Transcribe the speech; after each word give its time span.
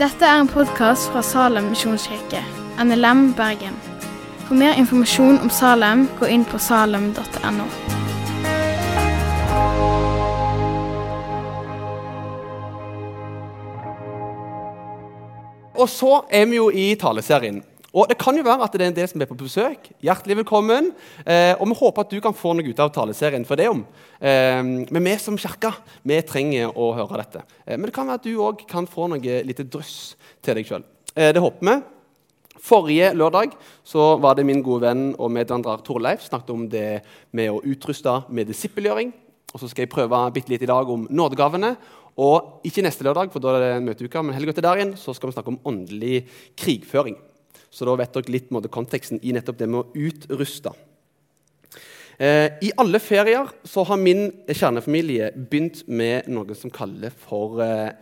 Dette 0.00 0.24
er 0.24 0.40
en 0.40 0.48
podkast 0.48 1.10
fra 1.12 1.20
Salem 1.22 1.66
misjonskirke, 1.74 2.40
NLM 2.80 3.34
Bergen. 3.36 3.76
For 4.46 4.56
mer 4.56 4.78
informasjon 4.80 5.38
om 5.44 5.50
Salem, 5.52 6.06
gå 6.20 6.26
inn 6.32 6.46
på 6.48 6.58
salem.no. 6.58 7.66
Og 15.80 15.88
så 15.88 16.22
er 16.28 16.48
vi 16.48 16.56
jo 16.56 16.70
i 16.72 16.94
taleserien. 17.00 17.62
Og 17.90 18.06
Det 18.08 18.18
kan 18.18 18.36
jo 18.38 18.44
være 18.46 18.62
at 18.62 18.74
det 18.74 18.84
er 18.84 18.92
en 18.92 18.94
del 18.94 19.08
som 19.10 19.22
er 19.22 19.26
på 19.26 19.36
besøk. 19.38 19.88
Hjertelig 20.02 20.36
velkommen. 20.44 20.92
Eh, 21.26 21.54
og 21.58 21.66
Vi 21.66 21.74
håper 21.74 22.04
at 22.04 22.10
du 22.10 22.20
kan 22.22 22.34
få 22.34 22.52
noe 22.54 22.70
ut 22.70 22.78
av 22.78 22.92
taleserien 22.94 23.44
for 23.44 23.58
det 23.58 23.66
om. 23.68 23.84
Eh, 24.20 24.62
men 24.62 25.04
vi 25.04 25.16
som 25.18 25.36
kirke 25.36 25.72
vi 26.06 26.20
trenger 26.22 26.70
å 26.70 26.92
høre 26.94 27.18
dette. 27.18 27.42
Eh, 27.66 27.76
men 27.76 27.88
det 27.88 27.94
kan 27.94 28.06
være 28.06 28.20
at 28.20 28.26
du 28.28 28.36
òg 28.38 28.62
kan 28.68 28.86
få 28.86 29.08
noe 29.10 29.42
lite 29.42 29.66
dryss 29.66 30.14
til 30.40 30.54
deg 30.54 30.68
sjøl. 30.68 30.84
Eh, 31.16 31.32
det 31.34 31.42
håper 31.42 31.66
vi. 31.66 31.82
Forrige 32.60 33.08
lørdag 33.16 33.56
så 33.82 34.20
var 34.20 34.36
det 34.36 34.44
min 34.46 34.62
gode 34.62 34.84
venn 34.84 35.16
og 35.18 35.32
medvandrer 35.32 35.82
Torleif 35.82 36.22
snakket 36.28 36.50
om 36.54 36.68
det 36.68 37.00
med 37.32 37.50
å 37.50 37.62
utruste 37.64 38.20
med 38.28 38.46
disippelgjøring. 38.46 39.10
Og 39.50 39.58
så 39.58 39.66
skal 39.66 39.82
jeg 39.82 39.90
prøve 39.90 40.20
bitte 40.30 40.52
litt 40.52 40.62
i 40.62 40.70
dag 40.70 40.86
om 40.86 41.08
nådegavene. 41.10 41.74
Og 42.20 42.62
ikke 42.68 42.84
neste 42.84 43.02
lørdag, 43.02 43.32
for 43.32 43.42
da 43.42 43.56
er 43.56 43.64
det 43.64 43.82
møteuke, 43.82 44.22
men 44.22 44.36
helga 44.36 44.54
til 44.54 44.62
der 44.62 44.78
igjen 44.78 44.94
så 45.00 45.14
skal 45.16 45.30
vi 45.30 45.34
snakke 45.38 45.54
om 45.56 45.60
åndelig 45.66 46.22
krigføring. 46.54 47.18
Så 47.70 47.86
da 47.86 47.96
vet 47.98 48.14
dere 48.14 48.34
litt 48.34 48.50
måte, 48.54 48.70
konteksten 48.72 49.20
i 49.22 49.34
nettopp 49.34 49.58
det 49.60 49.68
med 49.70 49.82
å 49.82 50.06
utruste. 50.08 50.72
Eh, 52.20 52.52
I 52.66 52.72
alle 52.82 53.00
ferier 53.00 53.48
så 53.64 53.84
har 53.88 54.00
min 54.00 54.26
kjernefamilie 54.50 55.30
begynt 55.38 55.86
med 55.88 56.28
noe 56.28 56.56
som 56.58 56.72
kalles 56.74 57.14
for 57.24 57.62
eh, 57.64 57.92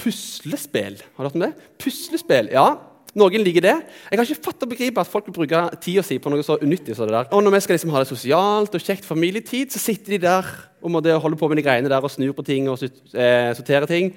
puslespill. 0.00 1.00
Har 1.16 1.26
du 1.26 1.28
hørt 1.28 1.40
om 1.40 1.44
det? 1.44 1.52
Puslespill, 1.82 2.54
ja. 2.54 2.70
Noen 3.16 3.44
liker 3.44 3.64
det. 3.64 3.74
Jeg 4.12 4.18
har 4.20 4.28
ikke 4.28 4.46
fatt 4.48 4.64
og 4.64 4.70
begripe 4.72 5.00
at 5.00 5.08
folk 5.08 5.28
vil 5.28 5.36
bruke 5.38 5.60
tida 5.80 6.02
si 6.04 6.18
på 6.20 6.32
noe 6.32 6.44
så 6.44 6.58
unyttig 6.60 6.96
som 6.96 7.08
det 7.08 7.16
der. 7.16 7.28
Og 7.32 7.44
når 7.44 7.54
vi 7.54 7.60
skal 7.64 7.78
liksom 7.78 7.92
ha 7.94 8.02
det 8.02 8.10
sosialt 8.10 8.76
og 8.76 8.84
kjekt 8.84 9.08
familietid, 9.08 9.72
så 9.72 9.80
sitter 9.80 10.16
de 10.16 10.22
der 10.26 10.50
og 10.84 10.92
må 10.92 11.00
holde 11.00 11.38
på 11.40 11.48
med 11.48 11.60
de 11.60 11.64
greiene 11.64 11.92
der 11.92 12.04
og 12.04 12.12
snur 12.12 12.34
på 12.36 12.44
ting 12.44 12.68
og 12.68 12.80
eh, 12.84 13.52
sorterer 13.56 13.88
ting. 13.88 14.12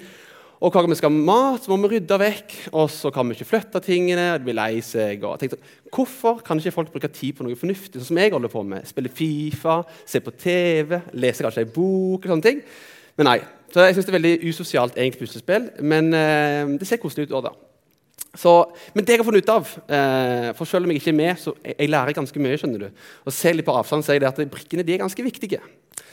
Og 0.60 0.68
hver 0.68 0.84
gang 0.84 0.92
vi 0.92 0.96
skal 0.98 1.08
ha 1.08 1.22
mat, 1.24 1.62
så 1.64 1.72
må 1.72 1.78
vi 1.80 1.94
rydde 1.94 2.16
vekk. 2.20 2.56
Og 2.76 2.90
så 2.92 3.08
kan 3.14 3.28
vi 3.28 3.38
ikke 3.38 3.48
flytte 3.48 3.80
tingene. 3.80 4.34
og 4.34 4.42
de 4.42 4.48
blir 4.50 4.58
lei 4.58 4.82
seg. 4.84 5.24
Og 5.24 5.38
tenkte, 5.40 5.56
hvorfor 5.88 6.42
kan 6.44 6.60
ikke 6.60 6.74
folk 6.74 6.92
bruke 6.92 7.08
tid 7.08 7.38
på 7.38 7.46
noe 7.46 7.56
fornuftig, 7.56 7.96
sånn 7.96 8.10
som 8.10 8.20
jeg 8.20 8.34
holder 8.34 8.52
på 8.52 8.62
med? 8.68 8.84
Spille 8.88 9.08
Fifa, 9.08 9.80
se 10.04 10.20
på 10.20 10.34
TV, 10.36 10.98
lese 11.16 11.46
kanskje 11.46 11.64
ei 11.64 11.72
bok 11.72 12.26
og 12.26 12.34
sånne 12.34 12.44
ting. 12.44 12.60
Men 13.16 13.30
nei. 13.32 13.38
Så 13.72 13.86
jeg 13.86 13.96
syns 13.96 14.06
det 14.08 14.12
er 14.12 14.18
veldig 14.18 14.36
usosialt 14.50 14.96
egentlig 14.98 15.22
puslespill, 15.22 15.68
men 15.86 16.12
eh, 16.12 16.76
det 16.76 16.88
ser 16.88 16.98
koselig 16.98 17.28
ut 17.28 17.36
òg, 17.38 17.44
da. 17.46 17.69
Så, 18.38 18.50
men 18.94 19.02
det 19.04 19.16
jeg 19.16 19.20
har 19.20 19.26
funnet 19.26 19.42
ut 19.42 19.50
av, 19.50 19.70
eh, 19.90 20.50
for 20.54 20.68
selv 20.68 20.86
om 20.86 20.92
jeg 20.92 21.00
ikke 21.00 21.10
er 21.10 21.18
med, 21.18 21.38
så 21.40 21.54
jeg, 21.64 21.74
jeg 21.80 21.90
lærer 21.90 22.14
ganske 22.14 22.42
mye. 22.42 22.58
skjønner 22.60 22.84
du. 22.84 23.04
Og 23.26 23.34
ser 23.34 23.56
litt 23.58 23.66
på 23.66 23.74
avstand, 23.74 24.06
så 24.06 24.14
er 24.14 24.22
det 24.22 24.28
at 24.30 24.38
Brikkene 24.52 24.84
de 24.86 24.94
er 24.94 25.02
ganske 25.02 25.24
viktige. 25.26 25.58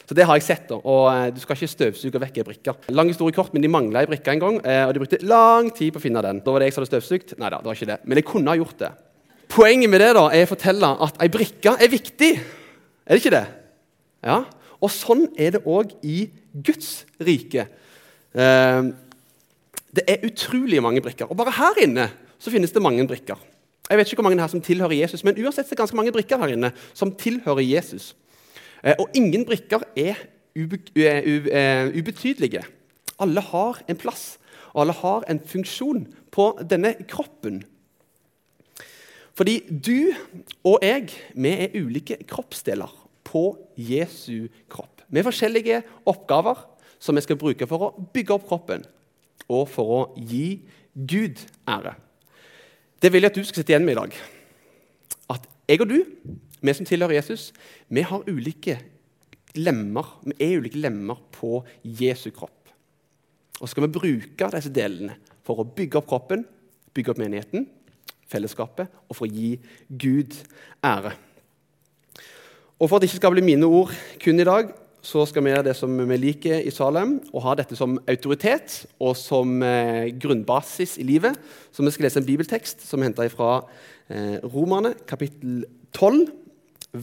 Så 0.07 0.15
det 0.15 0.25
har 0.25 0.39
jeg 0.39 0.45
sett. 0.47 0.65
da, 0.69 0.79
og 0.81 1.03
eh, 1.11 1.29
Du 1.35 1.39
skal 1.43 1.59
ikke 1.59 1.69
støvsuge 1.75 2.21
vekk 2.23 2.39
ei 2.41 2.47
brikke. 2.47 2.73
Lang 2.89 3.11
historie 3.11 3.35
kort, 3.35 3.53
men 3.53 3.61
De 3.61 3.69
mangla 3.69 4.01
ei 4.01 4.09
brikke 4.09 4.33
en 4.33 4.41
gang, 4.41 4.59
eh, 4.65 4.85
og 4.87 4.95
de 4.95 5.03
brukte 5.03 5.21
lang 5.27 5.69
tid 5.75 5.93
på 5.93 6.01
å 6.01 6.05
finne 6.07 6.23
den. 6.25 6.41
Da 6.41 6.53
var 6.55 6.63
det 6.63 6.71
jeg 6.71 6.77
som 6.77 6.85
hadde 6.85 6.93
støvsugd. 6.95 7.37
Nei 7.37 7.51
da, 7.53 7.59
det 7.61 7.69
var 7.69 7.77
ikke 7.77 7.91
det. 7.91 7.99
Men 8.05 8.21
jeg 8.21 8.29
kunne 8.33 8.53
ha 8.53 8.57
gjort 8.57 8.81
det. 8.81 8.91
Poenget 9.53 9.89
med 9.91 10.01
det 10.01 10.11
da, 10.17 10.25
er 10.33 10.47
å 10.47 10.53
fortelle 10.55 10.93
at 11.05 11.21
ei 11.21 11.29
brikke 11.31 11.77
er 11.77 11.91
viktig. 11.91 12.31
Er 13.05 13.13
det 13.13 13.21
ikke 13.21 13.35
det? 13.37 13.47
Ja, 14.25 14.41
Og 14.81 14.91
sånn 14.93 15.27
er 15.37 15.55
det 15.55 15.63
òg 15.65 15.93
i 16.05 16.27
Guds 16.53 17.05
rike. 17.21 17.67
Eh, 18.37 18.89
det 19.97 20.05
er 20.07 20.25
utrolig 20.27 20.81
mange 20.83 21.01
brikker. 21.01 21.29
Og 21.29 21.37
bare 21.39 21.55
her 21.57 21.83
inne 21.87 22.09
så 22.37 22.53
finnes 22.53 22.73
det 22.73 22.83
mange 22.83 23.05
brikker. 23.09 23.39
Jeg 23.87 23.97
vet 23.97 24.09
ikke 24.09 24.21
hvor 24.21 24.29
mange 24.29 24.41
her 24.41 24.51
som 24.51 24.61
tilhører 24.61 24.99
Jesus, 24.99 25.23
men 25.23 25.37
uansett 25.39 25.65
er 25.65 25.73
det 25.73 25.79
ganske 25.79 25.97
mange 25.97 26.13
brikker 26.13 26.41
her 26.41 26.53
inne 26.53 26.73
som 26.93 27.15
tilhører 27.17 27.63
Jesus. 27.63 28.11
Eh, 28.83 28.95
og 28.99 29.07
ingen 29.15 29.45
brikker 29.47 29.85
er 29.97 30.19
ubetydelige. 30.57 32.65
Alle 33.19 33.41
har 33.41 33.81
en 33.87 33.97
plass, 33.97 34.37
og 34.73 34.83
alle 34.83 34.95
har 34.99 35.25
en 35.31 35.39
funksjon 35.39 36.05
på 36.33 36.51
denne 36.69 36.93
kroppen. 37.09 37.63
Fordi 39.37 39.61
du 39.69 40.13
og 40.65 40.79
jeg 40.81 41.09
vi 41.33 41.49
er 41.49 41.77
ulike 41.77 42.17
kroppsdeler 42.27 42.91
på 43.23 43.57
Jesu 43.77 44.47
kropp. 44.69 45.01
Med 45.09 45.23
forskjellige 45.23 45.83
oppgaver 46.05 46.65
som 46.99 47.15
vi 47.15 47.21
skal 47.21 47.39
bruke 47.39 47.67
for 47.69 47.85
å 47.85 47.93
bygge 48.13 48.33
opp 48.33 48.47
kroppen 48.49 48.83
og 49.47 49.67
for 49.71 49.93
å 49.93 50.01
gi 50.17 50.59
Gud 50.97 51.39
ære. 51.69 51.93
Det 52.97 53.11
vil 53.13 53.23
jeg 53.23 53.31
at 53.31 53.37
du 53.37 53.45
skal 53.45 53.61
sitte 53.61 53.73
igjen 53.73 53.85
med 53.85 53.95
i 53.95 53.99
dag. 54.01 54.17
At 55.37 55.47
jeg 55.69 55.83
og 55.83 55.91
du, 55.91 55.97
vi 56.61 56.73
som 56.73 56.87
tilhører 56.89 57.19
Jesus, 57.19 57.51
vi 57.93 58.01
har 58.01 58.25
ulike 58.25 58.79
lemmer. 59.57 60.17
Vi 60.25 60.37
er 60.41 60.61
ulike 60.61 60.81
lemmer 60.81 61.21
på 61.35 61.61
Jesu 61.83 62.31
kropp. 62.33 62.71
Og 63.61 63.69
skal 63.69 63.87
vi 63.87 63.93
bruke 63.93 64.51
disse 64.53 64.73
delene 64.73 65.17
for 65.45 65.61
å 65.61 65.67
bygge 65.77 66.01
opp 66.01 66.09
kroppen, 66.09 66.43
bygge 66.93 67.13
opp 67.13 67.21
menigheten, 67.21 67.67
fellesskapet, 68.27 68.91
og 69.07 69.17
for 69.17 69.27
å 69.27 69.31
gi 69.31 69.55
Gud 69.87 70.35
ære. 70.85 71.13
Og 72.77 72.89
For 72.89 72.97
at 72.97 73.01
det 73.01 73.09
ikke 73.09 73.21
skal 73.23 73.33
bli 73.33 73.45
mine 73.45 73.65
ord 73.65 73.93
kun 74.21 74.39
i 74.39 74.45
dag, 74.45 74.69
så 75.07 75.23
skal 75.29 75.45
vi 75.45 75.53
gjøre 75.53 75.69
det 75.69 75.75
som 75.77 75.93
vi 76.09 76.17
liker 76.19 76.65
i 76.67 76.71
Salem, 76.73 77.17
og 77.31 77.43
ha 77.45 77.53
dette 77.55 77.77
som 77.79 77.95
autoritet 78.11 78.81
og 78.99 79.13
som 79.15 79.61
eh, 79.63 80.09
grunnbasis 80.19 80.97
i 80.99 81.05
livet. 81.07 81.37
Så 81.71 81.85
vi 81.85 81.93
skal 81.95 82.07
lese 82.07 82.19
en 82.19 82.27
bibeltekst 82.27 82.83
som 82.83 82.99
er 82.99 83.07
henta 83.07 83.27
fra 83.31 83.51
eh, 84.11 84.35
Romerne, 84.43 84.91
kapittel 85.07 85.61
12, 85.95 86.25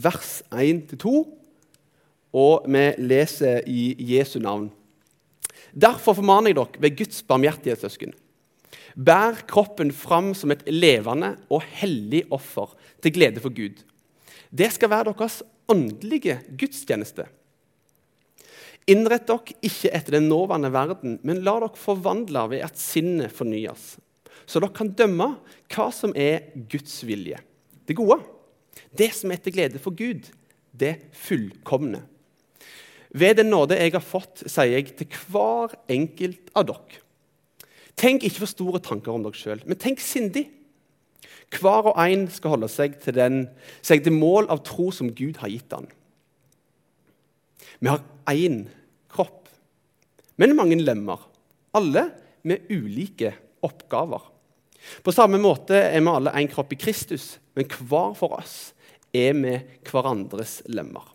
vers 0.04 0.32
1-2. 0.52 1.14
Og 2.34 2.66
vi 2.66 2.82
leser 3.06 3.64
i 3.70 3.94
Jesu 4.10 4.36
navn. 4.42 4.66
Derfor 5.72 6.18
formaner 6.18 6.52
jeg 6.52 6.58
dere 6.58 6.82
ved 6.84 6.98
Guds 6.98 7.22
barmhjertighetssøsken. 7.30 8.12
Bær 8.94 9.40
kroppen 9.48 9.94
fram 9.96 10.34
som 10.36 10.52
et 10.52 10.66
levende 10.68 11.32
og 11.48 11.64
hellig 11.80 12.26
offer 12.34 12.76
til 13.02 13.16
glede 13.16 13.40
for 13.42 13.54
Gud. 13.54 13.80
Det 14.52 14.70
skal 14.76 14.92
være 14.92 15.14
deres 15.14 15.40
åndelige 15.72 16.36
gudstjeneste. 16.52 17.26
Innrett 18.90 19.26
dere 19.28 19.56
ikke 19.64 19.92
etter 19.96 20.18
den 20.18 20.28
nåværende 20.28 20.70
verden, 20.74 21.18
men 21.24 21.40
la 21.44 21.56
dere 21.62 21.80
forvandle 21.80 22.42
ved 22.52 22.64
at 22.66 22.80
sinnet 22.80 23.32
fornyes, 23.32 23.94
så 24.44 24.60
dere 24.60 24.76
kan 24.76 24.92
dømme 24.92 25.30
hva 25.72 25.86
som 25.94 26.12
er 26.16 26.50
Guds 26.70 26.98
vilje. 27.08 27.38
Det 27.88 27.96
gode, 27.96 28.18
det 28.92 29.10
som 29.16 29.32
er 29.32 29.40
til 29.40 29.54
glede 29.56 29.80
for 29.80 29.96
Gud, 29.96 30.28
det 30.74 30.98
fullkomne. 31.16 32.02
Ved 33.14 33.38
den 33.38 33.52
nåde 33.52 33.78
jeg 33.78 33.94
har 33.94 34.04
fått, 34.04 34.42
sier 34.42 34.74
jeg 34.74 34.92
til 34.98 35.16
hver 35.30 35.76
enkelt 35.92 36.52
av 36.52 36.68
dere. 36.68 37.00
Tenk 37.94 38.24
ikke 38.26 38.42
for 38.42 38.50
store 38.50 38.80
tanker 38.82 39.14
om 39.14 39.24
dere 39.24 39.38
sjøl, 39.38 39.62
men 39.64 39.78
tenk 39.80 40.02
sindig. 40.02 40.48
Hver 41.54 41.92
og 41.92 42.00
en 42.02 42.26
skal 42.32 42.56
holde 42.56 42.68
seg 42.72 42.98
til, 43.00 43.14
den, 43.16 43.44
seg 43.84 44.02
til 44.02 44.16
mål 44.16 44.50
av 44.50 44.64
tro 44.66 44.90
som 44.92 45.12
Gud 45.14 45.38
har 45.40 45.52
gitt 45.52 45.72
han. 45.76 45.86
Vi 47.78 47.90
har 47.92 48.02
én 48.30 48.64
kropp, 49.12 49.48
men 50.36 50.56
mange 50.56 50.78
lemmer. 50.80 51.20
Alle 51.74 52.08
med 52.46 52.70
ulike 52.70 53.32
oppgaver. 53.64 54.22
På 55.02 55.12
samme 55.14 55.38
måte 55.40 55.76
er 55.78 56.00
vi 56.00 56.12
alle 56.12 56.34
én 56.36 56.50
kropp 56.50 56.74
i 56.74 56.78
Kristus, 56.80 57.38
men 57.56 57.68
hver 57.70 58.14
for 58.18 58.36
oss 58.38 58.74
er 59.14 59.34
vi 59.38 59.54
hverandres 59.88 60.60
lemmer. 60.68 61.06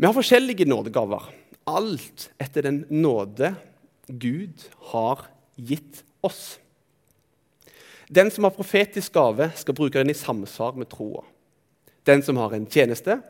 Vi 0.00 0.06
har 0.08 0.16
forskjellige 0.16 0.68
nådegaver, 0.70 1.26
alt 1.68 2.30
etter 2.40 2.64
den 2.64 2.84
nåde 2.88 3.52
Gud 4.08 4.64
har 4.94 5.26
gitt 5.56 6.00
oss. 6.24 6.58
Den 8.10 8.30
som 8.32 8.46
har 8.46 8.56
profetisk 8.56 9.12
gave, 9.14 9.50
skal 9.54 9.76
bruke 9.76 10.00
den 10.00 10.10
i 10.10 10.18
samsvar 10.18 10.74
med 10.78 10.88
troa. 10.90 11.22
Den 12.08 12.24
som 12.26 12.40
har 12.40 12.56
en 12.56 12.66
tjeneste, 12.66 13.20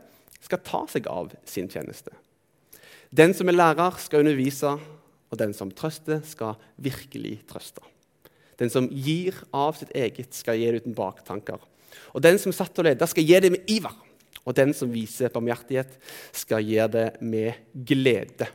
skal 0.41 0.63
ta 0.65 0.85
seg 0.89 1.05
av 1.11 1.29
sin 1.45 1.67
tjeneste. 1.69 2.15
Den 3.11 3.33
som 3.35 3.49
er 3.51 3.57
lærer, 3.57 3.97
skal 3.99 4.23
undervise, 4.23 4.77
og 5.31 5.39
den 5.39 5.51
som 5.55 5.71
trøster, 5.75 6.21
skal 6.23 6.55
virkelig 6.79 7.41
trøste. 7.49 7.83
Den 8.59 8.71
som 8.71 8.87
gir 8.87 9.35
av 9.55 9.75
sitt 9.75 9.91
eget, 9.97 10.31
skal 10.35 10.59
gi 10.59 10.69
det 10.71 10.83
uten 10.83 10.95
baktanker. 10.95 11.59
Og 12.15 12.23
den 12.23 12.39
som 12.39 12.53
satt 12.55 12.77
og 12.79 12.87
leder, 12.87 13.09
skal 13.09 13.27
gi 13.27 13.39
det 13.43 13.51
med 13.51 13.71
iver. 13.71 13.95
Og 14.45 14.55
den 14.57 14.71
som 14.73 14.91
viser 14.91 15.31
barmhjertighet, 15.33 15.91
skal 16.35 16.63
gi 16.63 16.79
det 16.93 17.07
med 17.19 17.59
glede. 17.73 18.47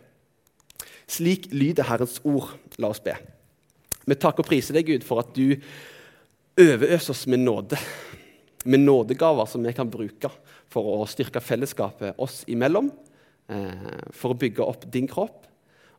Slik 1.06 1.50
lyder 1.52 1.86
Herrens 1.90 2.18
ord. 2.24 2.54
La 2.80 2.90
oss 2.90 3.02
be. 3.04 3.14
Vi 4.06 4.16
takker 4.16 4.44
og 4.44 4.48
priser 4.48 4.78
deg, 4.78 4.88
Gud, 4.88 5.04
for 5.06 5.20
at 5.22 5.36
du 5.36 5.52
overøser 6.56 7.12
oss 7.12 7.26
med 7.30 7.44
nåde. 7.44 7.78
Med 8.66 8.82
nådegaver 8.82 9.50
som 9.50 9.66
vi 9.66 9.74
kan 9.76 9.90
bruke 9.90 10.30
for 10.72 10.96
å 10.96 11.06
styrke 11.10 11.42
fellesskapet 11.44 12.18
oss 12.22 12.40
imellom. 12.50 12.88
Eh, 13.46 14.06
for 14.10 14.34
å 14.34 14.38
bygge 14.38 14.64
opp 14.64 14.88
din 14.90 15.06
kropp 15.06 15.44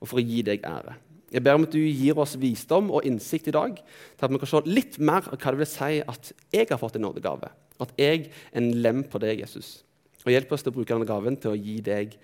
og 0.01 0.09
for 0.09 0.19
å 0.19 0.23
gi 0.23 0.41
deg 0.44 0.65
ære. 0.67 0.97
Jeg 1.31 1.44
ber 1.44 1.55
om 1.55 1.63
at 1.63 1.71
du 1.75 1.79
gir 1.79 2.19
oss 2.19 2.35
visdom 2.39 2.89
og 2.91 3.05
innsikt 3.07 3.47
i 3.47 3.55
dag 3.55 3.77
til 3.79 4.25
at 4.25 4.31
vi 4.31 4.39
kan 4.39 4.49
se 4.51 4.61
litt 4.67 4.97
mer 4.99 5.25
av 5.27 5.35
hva 5.39 5.53
det 5.53 5.61
vil 5.61 5.69
si 5.69 5.99
at 6.03 6.31
jeg 6.55 6.67
har 6.69 6.79
fått 6.79 6.97
en 6.99 7.05
nådegave. 7.07 7.49
At 7.83 7.94
jeg 7.99 8.27
er 8.27 8.59
en 8.59 8.69
lem 8.83 9.03
på 9.07 9.19
deg, 9.23 9.41
Jesus. 9.44 9.81
Og 10.25 10.33
hjelp 10.33 10.51
oss 10.51 10.63
til 10.63 10.73
å 10.73 10.75
bruke 10.75 10.91
denne 10.91 11.07
gaven 11.07 11.38
til 11.39 11.53
å 11.53 11.59
gi 11.59 11.77
deg 11.83 12.17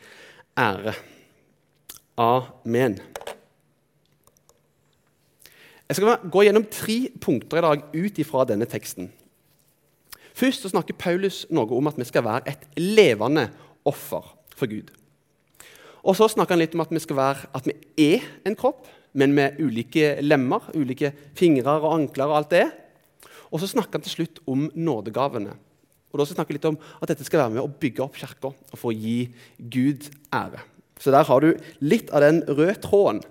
ære. 0.60 0.96
Amen. 2.20 2.98
Jeg 5.88 6.00
skal 6.00 6.28
gå 6.32 6.44
gjennom 6.44 6.66
tre 6.72 6.98
punkter 7.22 7.60
i 7.60 7.64
dag 7.64 7.86
ut 7.96 8.20
ifra 8.20 8.44
denne 8.50 8.68
teksten. 8.68 9.08
Først 10.34 10.68
snakker 10.72 10.98
Paulus 11.00 11.44
noe 11.54 11.70
om 11.78 11.88
at 11.92 12.00
vi 12.00 12.08
skal 12.10 12.26
være 12.26 12.56
et 12.56 12.68
levende 12.80 13.48
offer 13.88 14.34
for 14.56 14.72
Gud. 14.72 14.92
Og 16.04 16.18
så 16.20 16.28
snakker 16.28 16.56
han 16.56 16.62
litt 16.64 16.76
om 16.76 16.84
at 16.84 16.92
vi, 16.92 17.00
skal 17.00 17.20
være, 17.20 17.50
at 17.56 17.68
vi 17.68 17.76
er 18.04 18.26
en 18.48 18.58
kropp, 18.60 18.88
men 19.16 19.36
med 19.36 19.60
ulike 19.62 20.18
lemmer, 20.24 20.66
ulike 20.76 21.14
fingre 21.38 21.78
og 21.80 21.94
ankler 21.94 22.32
og 22.32 22.40
alt 22.42 22.52
det. 22.52 22.66
Og 23.54 23.62
så 23.62 23.70
snakker 23.70 24.00
han 24.00 24.06
til 24.06 24.18
slutt 24.18 24.42
om 24.50 24.66
nådegavene. 24.74 25.54
Og 26.12 26.20
da 26.20 26.26
skal 26.26 26.34
jeg 26.34 26.40
snakke 26.42 26.56
litt 26.58 26.70
om 26.70 26.78
at 27.00 27.10
dette 27.10 27.26
skal 27.26 27.44
være 27.44 27.56
med 27.56 27.64
å 27.64 27.72
bygge 27.82 28.04
opp 28.04 28.18
kirka 28.20 28.52
og 28.52 28.78
få 28.78 28.92
gi 28.94 29.18
Gud 29.58 30.10
ære. 30.34 30.62
Så 31.02 31.14
der 31.14 31.26
har 31.26 31.42
du 31.42 31.54
litt 31.82 32.12
av 32.14 32.22
den 32.26 32.44
røde 32.50 32.76
tråden. 32.84 33.24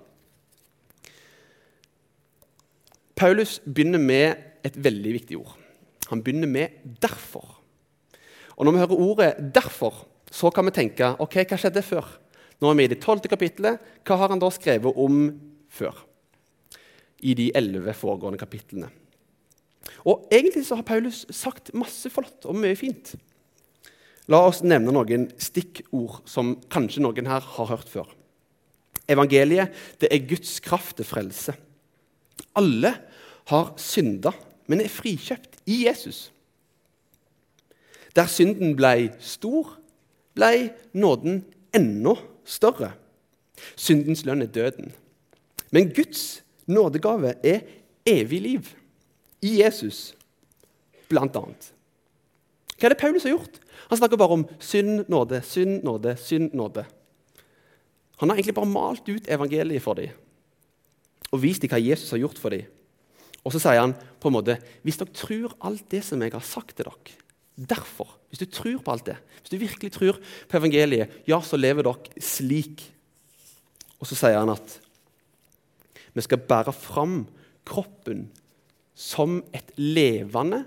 Paulus 3.15 3.59
begynner 3.63 4.01
med 4.01 4.41
et 4.65 4.75
veldig 4.79 5.13
viktig 5.19 5.37
ord. 5.39 5.53
Han 6.09 6.23
begynner 6.23 6.47
med 6.47 6.69
'derfor'. 6.99 7.61
Og 8.57 8.65
Når 8.65 8.71
vi 8.71 8.77
hører 8.77 8.99
ordet 8.99 9.35
'derfor', 9.55 10.05
så 10.31 10.49
kan 10.49 10.65
vi 10.65 10.71
tenke 10.71 11.15
ok, 11.19 11.35
hva 11.45 11.57
skjedde 11.57 11.81
før? 11.81 12.22
Nå 12.63 12.71
er 12.71 12.77
vi 12.79 12.83
i 12.87 12.91
det 12.93 13.01
tolvte 13.03 13.27
kapittelet. 13.27 13.81
Hva 14.07 14.15
har 14.21 14.31
han 14.31 14.39
da 14.39 14.47
skrevet 14.53 14.95
om 14.95 15.25
før? 15.73 15.97
I 17.19 17.35
de 17.35 17.49
elleve 17.59 17.91
foregående 17.97 18.39
kapitlene. 18.39 18.87
Og 20.07 20.29
Egentlig 20.31 20.63
så 20.67 20.77
har 20.79 20.87
Paulus 20.87 21.25
sagt 21.35 21.73
masse 21.75 22.07
flott 22.11 22.47
og 22.47 22.55
mye 22.55 22.77
fint. 22.79 23.13
La 24.31 24.39
oss 24.47 24.61
nevne 24.63 24.95
noen 24.95 25.27
stikkord 25.35 26.21
som 26.29 26.55
kanskje 26.71 27.03
noen 27.03 27.27
her 27.27 27.43
har 27.43 27.71
hørt 27.73 27.91
før. 27.91 28.07
Evangeliet 29.11 29.75
det 29.99 30.07
er 30.15 30.23
Guds 30.29 30.61
kraft 30.63 30.95
til 31.01 31.07
frelse. 31.07 31.57
Alle 32.55 32.93
har 33.51 33.73
synda, 33.75 34.31
men 34.71 34.79
er 34.79 34.91
frikjøpt 34.91 35.65
i 35.67 35.83
Jesus. 35.83 36.29
Der 38.15 38.29
synden 38.31 38.77
ble 38.79 39.09
stor, 39.19 39.73
ble 40.37 40.69
nåden 40.95 41.43
enda 41.75 42.15
større. 42.15 42.29
Syndens 43.75 44.25
lønn 44.25 44.43
er 44.43 44.51
døden. 44.51 44.91
Men 45.71 45.93
Guds 45.93 46.43
nådegave 46.65 47.35
er 47.43 47.63
evig 48.05 48.41
liv 48.41 48.67
i 49.43 49.59
Jesus, 49.61 50.13
blant 51.09 51.35
annet. 51.35 51.71
Hva 52.77 52.89
er 52.89 52.93
det 52.93 52.99
Paulus 52.99 53.23
har 53.23 53.35
gjort? 53.35 53.59
Han 53.89 53.99
snakker 53.99 54.19
bare 54.19 54.37
om 54.37 54.45
synd, 54.59 55.05
nåde, 55.11 55.41
synd, 55.45 55.83
nåde, 55.85 56.15
synd, 56.19 56.53
nåde. 56.57 56.85
Han 58.19 58.29
har 58.29 58.37
egentlig 58.37 58.55
bare 58.55 58.71
malt 58.71 59.09
ut 59.09 59.27
evangeliet 59.31 59.83
for 59.83 59.99
dem 59.99 60.11
og 61.33 61.41
vist 61.41 61.63
dem 61.63 61.71
hva 61.71 61.79
Jesus 61.81 62.11
har 62.13 62.21
gjort 62.21 62.37
for 62.37 62.53
dem. 62.53 62.67
Og 63.41 63.55
så 63.55 63.59
sier 63.59 63.81
han 63.81 63.95
på 64.21 64.29
en 64.29 64.35
måte 64.35 64.57
hvis 64.85 64.99
dere 64.99 65.15
tror 65.17 65.55
alt 65.65 65.87
det 65.91 66.03
som 66.05 66.21
jeg 66.21 66.35
har 66.35 66.45
sagt 66.45 66.75
til 66.77 66.85
dere 66.85 67.22
Derfor, 67.53 68.09
hvis 68.29 68.41
du 68.41 68.47
tror 68.49 68.79
på 68.81 68.93
alt 68.95 69.05
det, 69.11 69.17
hvis 69.41 69.53
du 69.53 69.61
virkelig 69.61 69.91
tror 69.93 70.17
på 70.49 70.57
evangeliet, 70.57 71.21
ja, 71.29 71.37
så 71.45 71.59
lever 71.59 71.85
dere 71.85 72.23
slik. 72.23 72.81
Og 74.01 74.09
så 74.09 74.17
sier 74.17 74.39
han 74.39 74.53
at 74.53 74.79
vi 76.13 76.23
skal 76.25 76.41
bære 76.41 76.73
fram 76.75 77.23
kroppen 77.65 78.27
som 78.93 79.39
et 79.55 79.71
levende 79.79 80.63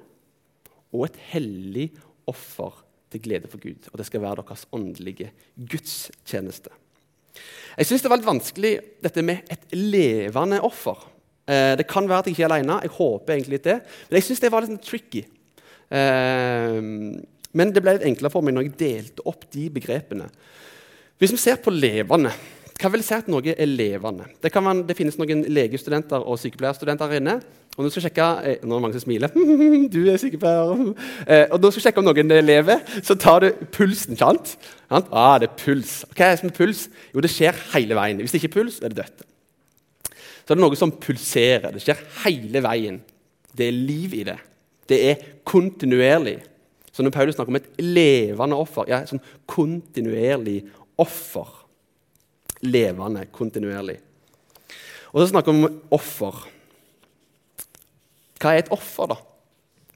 og 0.94 1.06
et 1.08 1.18
hellig 1.32 1.90
offer 2.26 2.82
til 3.12 3.22
glede 3.22 3.50
for 3.50 3.62
Gud. 3.62 3.90
Og 3.92 3.98
det 3.98 4.06
skal 4.08 4.22
være 4.22 4.42
deres 4.42 4.66
åndelige 4.74 5.30
gudstjeneste. 5.56 6.72
Jeg 7.76 7.88
syns 7.88 8.02
det 8.02 8.10
var 8.10 8.20
litt 8.20 8.30
vanskelig 8.30 8.72
dette 9.04 9.22
med 9.26 9.50
et 9.52 9.74
levende 9.76 10.62
offer. 10.64 11.02
Eh, 11.46 11.74
det 11.78 11.86
kan 11.90 12.08
være 12.08 12.24
at 12.24 12.28
jeg 12.30 12.36
ikke 12.36 12.46
er 12.48 12.54
alene. 12.54 12.80
Jeg 12.82 12.94
håper 12.96 13.34
egentlig 13.34 13.62
det. 13.64 13.76
Men 14.08 14.18
jeg 14.18 14.26
syns 14.26 14.42
det 14.42 14.52
var 14.52 14.64
litt 14.64 14.82
tricky. 14.82 15.26
Eh, 15.90 16.80
men 17.56 17.72
det 17.72 17.82
ble 17.82 17.96
litt 17.96 18.08
enklere 18.08 18.32
for 18.32 18.44
meg 18.44 18.56
når 18.56 18.68
jeg 18.68 18.78
delte 18.82 19.26
opp 19.28 19.46
de 19.52 19.68
begrepene. 19.72 20.28
Hvis 21.16 21.32
vi 21.32 21.40
ser 21.40 21.60
på 21.62 21.72
levende 21.72 22.34
hva 22.76 22.90
vil 22.92 23.00
si 23.04 23.14
at 23.16 23.28
noe 23.32 23.54
er 23.54 23.68
levende? 23.70 24.26
Det, 24.44 24.50
man, 24.60 24.82
det 24.84 24.96
finnes 24.98 25.16
noen 25.16 25.46
legestudenter 25.48 26.20
og 26.20 26.36
sykepleierstudenter 26.42 27.08
her 27.08 27.22
inne. 27.22 27.36
Og 27.72 27.78
når 27.78 27.88
du 27.88 27.94
skal 27.94 28.04
sjekke, 28.06 28.26
eh, 28.44 28.58
nå 28.60 28.74
er 28.74 28.76
det 28.76 28.84
mange 28.84 28.98
som 28.98 29.04
smiler. 29.06 29.32
du 29.94 29.98
er 30.12 30.18
sykepleier. 30.20 30.82
Eh, 31.24 31.46
og 31.46 31.56
når 31.56 31.70
du 31.70 31.76
skal 31.76 31.86
sjekke 31.86 32.02
om 32.02 32.08
noen 32.10 32.34
lever, 32.44 32.82
så 33.04 33.16
tar 33.20 33.46
du 33.46 33.64
pulsen. 33.72 34.18
sant? 34.20 34.58
Ah, 34.92 35.38
det 35.40 35.48
er 35.48 35.56
puls. 35.62 36.02
Hva 36.12 36.28
er 36.28 36.34
det 36.34 36.42
som 36.42 36.52
er 36.52 36.58
puls? 36.58 36.84
Jo, 37.14 37.24
det 37.24 37.32
skjer 37.32 37.64
hele 37.72 37.96
veien. 37.96 38.20
Hvis 38.20 38.36
det 38.36 38.42
ikke 38.42 38.52
er 38.52 38.56
puls, 38.58 38.78
er 38.82 38.92
det 38.92 39.00
dødt. 39.00 39.24
Så 40.44 40.52
er 40.52 40.58
det 40.58 40.64
noe 40.66 40.78
som 40.78 40.92
pulserer. 40.92 41.72
Det 41.72 41.84
skjer 41.84 42.04
hele 42.26 42.64
veien. 42.64 43.00
Det 43.56 43.70
er 43.70 43.80
liv 43.88 44.20
i 44.20 44.24
det. 44.28 44.36
Det 44.86 44.98
er 45.10 45.22
kontinuerlig. 45.46 46.38
Så 46.92 47.04
når 47.04 47.12
Paulus 47.12 47.36
snakker 47.36 47.52
om 47.52 47.58
et 47.60 47.70
levende 47.82 48.56
offer 48.56 48.88
ja, 48.88 49.02
sånn 49.08 49.22
kontinuerlig 49.50 50.62
offer 51.02 51.50
levende 52.64 53.26
kontinuerlig. 53.34 53.98
Og 55.12 55.22
så 55.22 55.30
snakker 55.30 55.52
vi 55.52 55.64
om 55.66 55.80
offer. 55.96 56.44
Hva 58.40 58.52
er 58.52 58.64
et 58.64 58.72
offer, 58.74 59.12
da? 59.12 59.18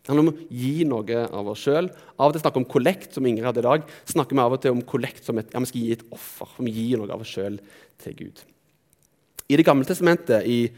Det 0.00 0.12
handler 0.12 0.26
om 0.26 0.30
å 0.32 0.46
gi 0.56 0.86
noe 0.88 1.24
av 1.38 1.50
oss 1.52 1.64
sjøl. 1.66 1.90
Av 2.16 2.30
og 2.30 2.36
til 2.36 2.42
snakker 2.42 2.60
vi 2.60 2.64
om 2.64 2.72
kollekt, 2.72 3.10
som 3.14 3.26
Ingrid 3.28 3.46
hadde 3.46 3.60
i 3.62 3.66
dag. 3.66 3.90
snakker 4.08 4.36
vi 4.36 4.44
av 4.44 4.56
og 4.56 4.62
til 4.62 4.76
om 4.76 4.80
kollekt 4.88 5.26
som 5.26 5.38
et, 5.40 5.50
ja, 5.52 5.60
vi 5.60 5.70
skal 5.70 5.84
gi 5.84 5.92
et 5.98 6.06
offer. 6.16 6.54
Vi 6.58 6.72
gir 6.72 7.00
noe 7.00 7.12
av 7.12 7.24
oss 7.24 7.34
sjøl 7.34 7.60
til 8.00 8.16
Gud. 8.16 8.40
I 9.50 9.58
Det 9.60 9.66
gamle 9.66 9.84
testamentet, 9.84 10.46
i 10.46 10.70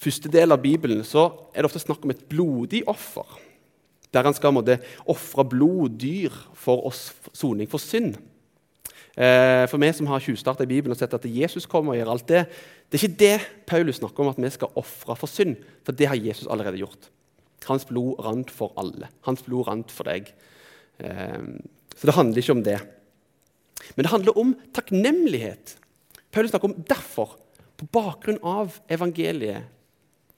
første 0.00 0.32
del 0.32 0.54
av 0.54 0.62
Bibelen, 0.62 1.04
så 1.04 1.28
er 1.52 1.60
det 1.60 1.70
ofte 1.70 1.82
snakk 1.82 2.04
om 2.04 2.12
et 2.14 2.26
blodig 2.30 2.82
offer. 2.88 3.26
Der 4.10 4.26
han 4.26 4.34
skal 4.34 4.56
ofre 5.06 5.44
blod, 5.46 6.00
dyr, 6.00 6.34
for 6.58 6.88
oss 6.88 7.10
soning 7.36 7.68
for 7.70 7.82
synd. 7.82 8.16
Eh, 9.20 9.66
for 9.68 9.78
vi 9.82 9.90
som 9.92 10.06
har 10.06 10.22
tjuvstarta 10.22 10.64
i 10.64 10.70
Bibelen 10.70 10.94
og 10.94 10.98
sett 10.98 11.14
at 11.14 11.26
Jesus 11.26 11.66
kommer 11.68 11.94
og 11.94 11.98
gjør 11.98 12.12
alt 12.12 12.28
det, 12.30 12.44
det 12.88 12.98
er 12.98 13.02
ikke 13.04 13.20
det 13.20 13.66
Paulus 13.66 13.98
snakker 14.00 14.24
om, 14.24 14.30
at 14.32 14.38
vi 14.40 14.50
skal 14.54 14.72
ofre 14.78 15.16
for 15.18 15.30
synd. 15.30 15.58
For 15.86 15.96
det 15.96 16.08
har 16.10 16.18
Jesus 16.18 16.48
allerede 16.50 16.80
gjort. 16.80 17.10
Hans 17.68 17.84
blod 17.86 18.22
rant 18.24 18.50
for 18.50 18.72
alle. 18.80 19.10
Hans 19.26 19.44
blod 19.46 19.68
rant 19.68 19.92
for 19.94 20.08
deg. 20.08 20.30
Eh, 21.02 21.44
så 21.96 22.08
det 22.08 22.16
handler 22.16 22.42
ikke 22.42 22.56
om 22.56 22.64
det. 22.66 22.78
Men 23.94 24.06
det 24.06 24.12
handler 24.14 24.38
om 24.38 24.54
takknemlighet. 24.74 25.76
Paulus 26.30 26.54
snakker 26.54 26.70
om 26.70 26.82
derfor, 26.88 27.36
på 27.76 27.88
bakgrunn 27.92 28.38
av 28.46 28.76
evangeliet, 28.92 29.68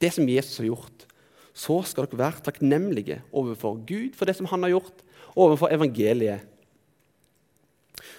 det 0.02 0.12
som 0.14 0.28
Jesus 0.28 0.58
har 0.60 0.68
gjort, 0.68 1.06
så 1.52 1.78
skal 1.86 2.08
dere 2.08 2.20
være 2.20 2.44
takknemlige 2.46 3.20
overfor 3.30 3.80
Gud 3.86 4.16
for 4.18 4.28
det 4.28 4.36
som 4.38 4.48
han 4.50 4.64
har 4.66 4.74
gjort, 4.74 5.04
og 5.32 5.50
overfor 5.50 5.72
evangeliet 5.72 6.48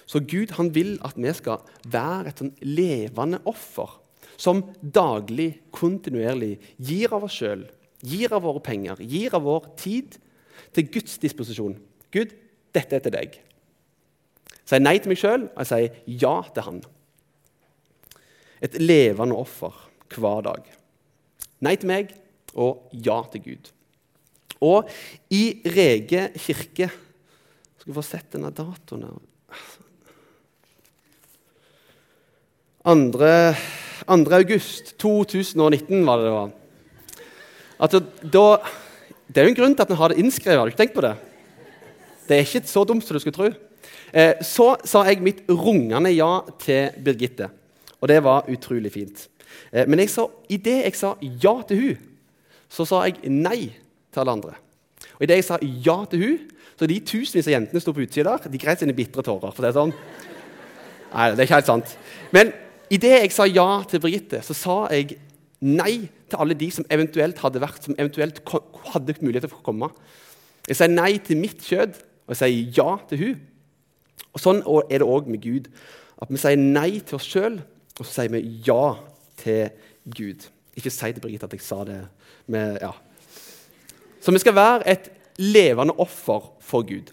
så 0.06 0.20
Gud 0.20 0.54
han 0.58 0.70
vil 0.74 0.96
at 1.04 1.16
vi 1.16 1.32
skal 1.36 1.62
være 1.88 2.30
et 2.30 2.40
sånn 2.40 2.52
levende 2.66 3.40
offer 3.48 3.98
som 4.40 4.62
daglig, 4.80 5.60
kontinuerlig 5.74 6.58
gir 6.82 7.12
av 7.14 7.26
oss 7.26 7.38
sjøl, 7.38 7.64
gir 8.04 8.34
av 8.34 8.44
våre 8.44 8.62
penger, 8.64 9.00
gir 9.00 9.34
av 9.36 9.44
vår 9.46 9.70
tid 9.80 10.18
til 10.74 10.88
Guds 10.92 11.16
disposisjon. 11.22 11.76
Gud, 12.14 12.34
dette 12.74 12.98
er 12.98 13.04
til 13.04 13.14
deg. 13.14 13.38
Jeg 13.38 14.70
sier 14.70 14.82
nei 14.82 14.96
til 14.98 15.12
meg 15.12 15.20
sjøl, 15.20 15.46
og 15.52 15.62
jeg 15.62 15.70
sier 15.70 16.20
ja 16.24 16.34
til 16.50 16.66
Han. 16.68 16.80
Et 18.64 18.78
levende 18.80 19.36
offer 19.36 19.76
hver 20.14 20.44
dag. 20.46 20.66
Nei 21.64 21.76
til 21.80 21.90
meg 21.90 22.12
og 22.54 22.90
ja 22.92 23.16
til 23.32 23.42
Gud. 23.44 23.70
Og 24.64 24.88
i 25.34 25.60
Rege 25.66 26.28
kirke 26.38 26.88
Skal 26.88 27.90
vi 27.90 27.96
få 27.96 28.04
sett 28.06 28.30
denne 28.32 28.52
datoen 28.54 29.04
her 29.08 29.16
2. 32.84 34.18
august 34.36 34.94
2019 35.00 36.04
var 36.04 36.20
det 36.20 36.26
det 36.26 36.32
var. 36.34 36.50
Altså, 37.80 38.00
da, 38.20 38.42
det 39.28 39.40
er 39.40 39.46
jo 39.48 39.52
en 39.54 39.56
grunn 39.56 39.76
til 39.76 39.86
at 39.86 39.92
en 39.94 40.00
har 40.02 40.12
det 40.12 40.20
innskrevet. 40.20 40.58
Har 40.58 40.68
du 40.68 40.72
ikke 40.74 40.82
tenkt 40.82 40.98
på 40.98 41.04
det? 41.04 41.14
Det 42.28 42.36
er 42.36 42.44
ikke 42.44 42.68
så 42.68 42.84
dumt 42.84 43.04
som 43.06 43.16
du 43.16 43.22
skulle 43.24 43.38
tro. 43.38 43.48
Eh, 44.12 44.36
så 44.44 44.74
sa 44.84 45.04
jeg 45.08 45.24
mitt 45.24 45.40
rungende 45.48 46.12
ja 46.12 46.42
til 46.60 46.92
Birgitte, 47.04 47.48
og 48.00 48.08
det 48.12 48.20
var 48.24 48.50
utrolig 48.52 48.92
fint. 48.92 49.24
Eh, 49.72 49.86
men 49.86 50.02
jeg 50.02 50.12
sa, 50.14 50.26
idet 50.48 50.80
jeg 50.84 50.98
sa 50.98 51.14
ja 51.20 51.54
til 51.68 51.80
hun, 51.80 52.10
så 52.70 52.86
sa 52.88 53.04
jeg 53.06 53.20
nei 53.30 53.68
til 54.12 54.22
alle 54.22 54.36
andre. 54.38 54.58
Og 55.16 55.26
idet 55.26 55.40
jeg 55.40 55.48
sa 55.48 55.60
ja 55.62 56.00
til 56.10 56.24
hun, 56.24 56.42
så 56.74 56.88
de 56.90 56.98
tusenvis 57.06 57.46
av 57.46 57.54
jentene 57.54 57.80
sto 57.82 57.94
på 57.94 58.02
utsida 58.02 58.34
der, 58.34 58.50
de 58.50 58.58
greit 58.58 58.80
sine 58.82 58.96
bitre 58.96 59.22
tårer. 59.22 59.52
for 59.54 59.62
det 59.62 59.70
er 59.70 59.78
sånn. 59.78 59.94
Nei, 61.14 61.30
det 61.30 61.44
er 61.44 61.46
ikke 61.46 61.60
helt 61.60 61.70
sant. 61.70 61.96
Men 62.34 62.50
Idet 62.92 63.14
jeg 63.16 63.32
sa 63.32 63.46
ja 63.48 63.68
til 63.88 64.02
Birgitte, 64.02 64.42
så 64.44 64.54
sa 64.56 64.74
jeg 64.92 65.16
nei 65.64 66.04
til 66.28 66.40
alle 66.40 66.56
de 66.58 66.68
som 66.74 66.84
eventuelt 66.92 67.40
hadde 67.40 67.62
vært, 67.62 67.86
som 67.86 67.96
eventuelt 67.96 68.40
hadde 68.92 69.16
mulighet 69.24 69.48
til 69.48 69.56
å 69.56 69.64
komme. 69.64 69.88
Jeg 70.68 70.78
sier 70.78 70.92
nei 70.92 71.16
til 71.24 71.40
mitt 71.40 71.64
kjød, 71.64 71.96
og 72.26 72.34
jeg 72.34 72.40
sier 72.42 72.76
ja 72.78 72.90
til 73.08 73.22
hun. 73.22 73.40
Og 74.34 74.42
Sånn 74.42 74.62
er 74.90 75.00
det 75.00 75.08
òg 75.08 75.30
med 75.30 75.42
Gud. 75.44 75.70
At 76.20 76.30
vi 76.30 76.40
sier 76.40 76.60
nei 76.60 77.00
til 77.00 77.18
oss 77.18 77.28
sjøl, 77.28 77.58
og 77.94 78.04
så 78.04 78.10
sier 78.10 78.32
vi 78.34 78.42
ja 78.66 78.94
til 79.44 79.70
Gud. 80.04 80.48
Ikke 80.74 80.90
si 80.90 81.12
til 81.12 81.22
Birgitte 81.22 81.48
at 81.48 81.56
jeg 81.56 81.64
sa 81.64 81.82
det. 81.86 82.00
Med, 82.50 82.78
ja. 82.82 82.90
Så 84.20 84.32
vi 84.32 84.40
skal 84.42 84.56
være 84.56 84.88
et 84.90 85.10
levende 85.38 85.94
offer 86.00 86.50
for 86.60 86.86
Gud. 86.88 87.12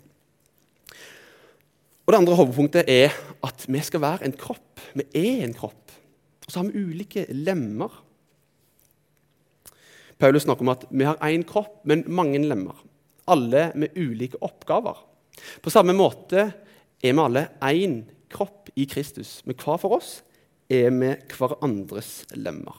Og 2.05 2.13
Det 2.13 2.19
andre 2.19 2.35
hovedpunktet 2.35 2.89
er 2.89 3.13
at 3.43 3.65
vi 3.67 3.79
skal 3.79 4.01
være 4.01 4.25
en 4.25 4.33
kropp. 4.35 4.81
Vi 4.95 5.05
er 5.15 5.43
en 5.45 5.53
kropp. 5.53 5.91
Og 6.45 6.51
så 6.51 6.59
har 6.59 6.69
vi 6.69 6.81
ulike 6.81 7.25
lemmer. 7.29 7.91
Paulus 10.19 10.43
snakker 10.43 10.65
om 10.65 10.73
at 10.73 10.85
vi 10.91 11.05
har 11.07 11.21
én 11.23 11.45
kropp, 11.47 11.85
men 11.85 12.03
mange 12.07 12.41
lemmer. 12.43 12.75
Alle 13.27 13.71
med 13.75 13.95
ulike 13.97 14.37
oppgaver. 14.41 14.97
På 15.61 15.69
samme 15.69 15.93
måte 15.93 16.51
er 17.01 17.13
vi 17.13 17.23
alle 17.23 17.47
én 17.63 18.01
kropp 18.29 18.69
i 18.75 18.85
Kristus, 18.85 19.41
men 19.45 19.55
hver 19.55 19.79
for 19.81 19.97
oss 19.97 20.21
er 20.71 20.93
vi 20.95 21.11
hverandres 21.35 22.11
lemmer. 22.35 22.77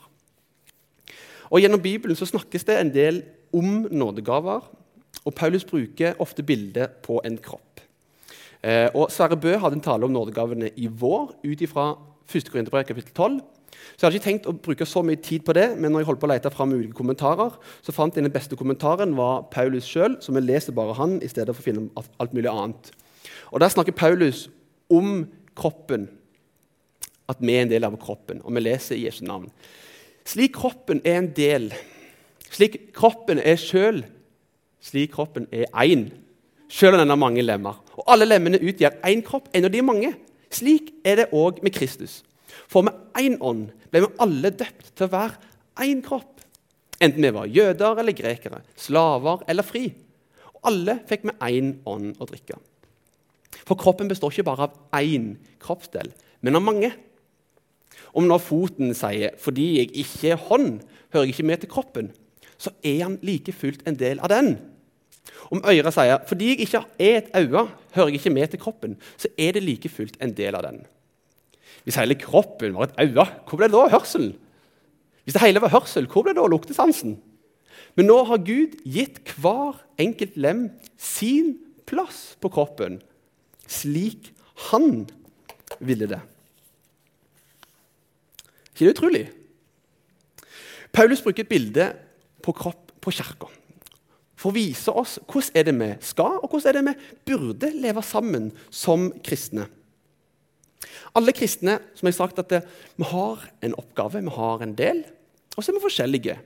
Og 1.53 1.61
Gjennom 1.61 1.83
Bibelen 1.85 2.17
så 2.17 2.29
snakkes 2.29 2.65
det 2.65 2.79
en 2.81 2.93
del 2.95 3.23
om 3.53 3.85
nådegaver, 3.93 4.65
og 5.23 5.35
Paulus 5.37 5.67
bruker 5.69 6.17
ofte 6.23 6.43
bildet 6.43 7.03
på 7.05 7.21
en 7.25 7.37
kropp. 7.37 7.83
Eh, 8.63 8.89
og 8.95 9.11
Sverre 9.13 9.37
Bø 9.37 9.57
hadde 9.59 9.77
en 9.77 9.85
tale 9.85 10.07
om 10.07 10.15
nådegavene 10.15 10.71
i 10.79 10.89
vår 10.89 11.35
ut 11.45 11.65
ifra 11.67 11.93
1. 12.31 12.49
Korinterbrev 12.51 12.87
kapittel 12.89 13.13
12. 13.13 13.41
Så 13.73 14.01
Jeg 14.01 14.07
hadde 14.07 14.19
ikke 14.19 14.29
tenkt 14.29 14.49
å 14.49 14.55
bruke 14.55 14.87
så 14.87 15.03
mye 15.05 15.21
tid 15.21 15.45
på 15.45 15.55
det, 15.57 15.67
men 15.77 15.93
når 15.93 16.03
jeg 16.03 16.09
holdt 16.11 16.23
på 16.23 16.29
å 16.29 16.33
lete 16.33 16.53
fram 16.55 16.73
ulike 16.73 16.97
kommentarer, 16.97 17.57
så 17.83 17.93
fant 17.93 18.17
jeg 18.17 18.25
den 18.25 18.33
beste 18.33 18.57
kommentaren 18.57 19.17
var 19.19 19.49
Paulus 19.53 19.89
sjøl, 19.89 20.17
så 20.21 20.33
vi 20.33 20.45
leser 20.45 20.77
bare 20.77 20.97
han 20.99 21.19
i 21.21 21.31
stedet 21.31 21.55
for 21.55 21.63
å 21.63 21.67
finne 21.67 22.05
alt 22.23 22.37
mulig 22.37 22.51
annet. 22.53 22.93
Og 23.51 23.61
Der 23.61 23.73
snakker 23.73 23.93
Paulus 23.93 24.49
om 24.91 25.27
kroppen, 25.59 26.09
at 27.33 27.43
vi 27.43 27.57
er 27.57 27.67
en 27.67 27.73
del 27.73 27.87
av 27.89 27.99
kroppen, 28.01 28.43
og 28.45 28.55
vi 28.57 28.65
leser 28.65 28.97
i 28.97 29.07
Jesu 29.07 29.23
navn. 29.27 29.49
Slik 30.29 30.55
kroppen 30.57 31.03
er 31.05 31.19
en 31.19 31.31
del, 31.35 31.71
slik 32.53 32.79
kroppen 32.97 33.41
er 33.43 33.59
sjøl, 33.61 34.03
slik 34.83 35.15
kroppen 35.17 35.49
er 35.55 35.67
én, 35.83 36.09
sjøl 36.73 36.97
om 36.97 37.03
den 37.03 37.12
har 37.12 37.21
mange 37.21 37.45
lemmer. 37.45 37.81
Og 37.99 38.07
alle 38.11 38.29
lemmene 38.29 38.61
utgjør 38.62 39.01
én 39.09 39.25
kropp, 39.27 39.51
en 39.53 39.69
av 39.69 39.73
de 39.75 39.83
mange. 39.85 40.12
Slik 40.53 40.93
er 41.09 41.23
det 41.23 41.31
òg 41.37 41.62
med 41.65 41.75
Kristus. 41.75 42.21
For 42.69 42.85
med 42.85 42.97
én 43.19 43.39
ånd 43.41 43.71
ble 43.93 44.05
vi 44.05 44.15
alle 44.23 44.53
døpt 44.53 44.93
til 44.97 45.09
å 45.09 45.12
være 45.12 45.85
én 45.85 46.03
kropp. 46.05 46.43
Enten 47.03 47.25
vi 47.25 47.33
var 47.35 47.51
jøder 47.51 47.99
eller 47.99 48.17
grekere, 48.17 48.61
slaver 48.79 49.43
eller 49.51 49.67
fri. 49.67 49.89
Og 50.53 50.69
alle 50.71 51.01
fikk 51.09 51.27
med 51.29 51.41
én 51.43 51.73
ånd 51.89 52.21
å 52.21 52.29
drikke. 52.29 52.61
For 53.62 53.79
kroppen 53.79 54.11
består 54.11 54.33
ikke 54.33 54.49
bare 54.49 54.69
av 54.69 55.01
én 55.03 55.35
kroppsdel, 55.62 56.12
men 56.43 56.59
av 56.59 56.65
mange. 56.65 56.93
Om 58.14 58.28
når 58.28 58.38
foten 58.38 58.95
sier 58.95 59.31
'fordi 59.38 59.78
jeg 59.78 59.97
ikke 59.97 60.31
er 60.31 60.37
hånd, 60.37 60.81
hører 61.12 61.25
jeg 61.25 61.28
ikke 61.28 61.47
med 61.47 61.61
til 61.61 61.69
kroppen', 61.69 62.11
så 62.59 62.71
er 62.85 63.02
han 63.02 63.19
like 63.23 63.52
fullt 63.52 63.83
en 63.87 63.95
del 63.95 64.21
av 64.21 64.28
den. 64.28 64.59
Om 65.50 65.62
øret 65.64 65.95
sier 65.95 66.19
'fordi 66.26 66.49
jeg 66.49 66.61
ikke 66.61 66.85
er 66.99 67.16
et 67.16 67.31
øye, 67.35 67.69
hører 67.95 68.09
jeg 68.09 68.14
ikke 68.14 68.31
med 68.31 68.49
til 68.49 68.61
kroppen', 68.61 68.97
så 69.16 69.28
er 69.38 69.52
det 69.52 69.62
like 69.62 69.88
fullt 69.88 70.16
en 70.21 70.33
del 70.33 70.54
av 70.54 70.62
den. 70.62 70.87
Hvis 71.85 71.97
hele 71.97 72.14
kroppen 72.14 72.75
var 72.75 72.83
et 72.83 73.00
øye, 73.00 73.26
hvor 73.49 73.57
ble 73.57 73.66
det 73.66 73.73
da 73.73 73.88
hørselen? 73.88 74.37
Hvis 75.25 75.33
det 75.33 75.42
hele 75.42 75.61
var 75.61 75.69
hørsel, 75.69 76.07
hvor 76.07 76.23
ble 76.23 76.35
det 76.35 76.42
da 76.42 76.47
luktesansen? 76.47 77.19
Men 77.97 78.07
nå 78.07 78.25
har 78.25 78.37
Gud 78.37 78.78
gitt 78.85 79.21
hver 79.37 79.81
enkelt 79.99 80.37
lem 80.37 80.71
sin 80.99 81.59
plass 81.87 82.37
på 82.40 82.49
kroppen 82.49 83.00
slik 83.73 84.33
han 84.71 85.07
ville 85.81 86.09
det. 86.11 86.21
Ikke 88.73 88.87
det 88.87 88.95
utrolig? 88.97 89.25
Paulus 90.93 91.23
bruker 91.25 91.45
et 91.45 91.52
bilde 91.52 91.88
på 92.45 92.55
kropp 92.57 92.93
på 93.02 93.12
kirka 93.14 93.49
for 94.43 94.50
å 94.50 94.57
vise 94.57 94.91
oss 94.91 95.19
hvordan 95.31 95.59
er 95.59 95.69
det 95.69 95.75
vi 95.79 95.91
skal 96.02 96.41
og 96.41 96.50
hvordan 96.50 96.73
er 96.73 96.79
det 96.79 96.85
vi 96.88 97.33
burde 97.33 97.71
leve 97.79 98.02
sammen 98.05 98.50
som 98.75 99.11
kristne. 99.25 99.69
Alle 101.14 101.35
kristne 101.37 101.79
som 101.95 102.09
jeg 102.09 102.19
sagt 102.19 102.41
at 102.43 102.50
det, 102.50 102.62
vi 102.99 103.07
har 103.07 103.45
en 103.62 103.76
oppgave, 103.79 104.23
vi 104.25 104.35
har 104.35 104.64
en 104.64 104.75
del, 104.75 105.05
og 105.55 105.62
så 105.62 105.71
er 105.71 105.76
vi 105.76 105.85
forskjellige. 105.85 106.38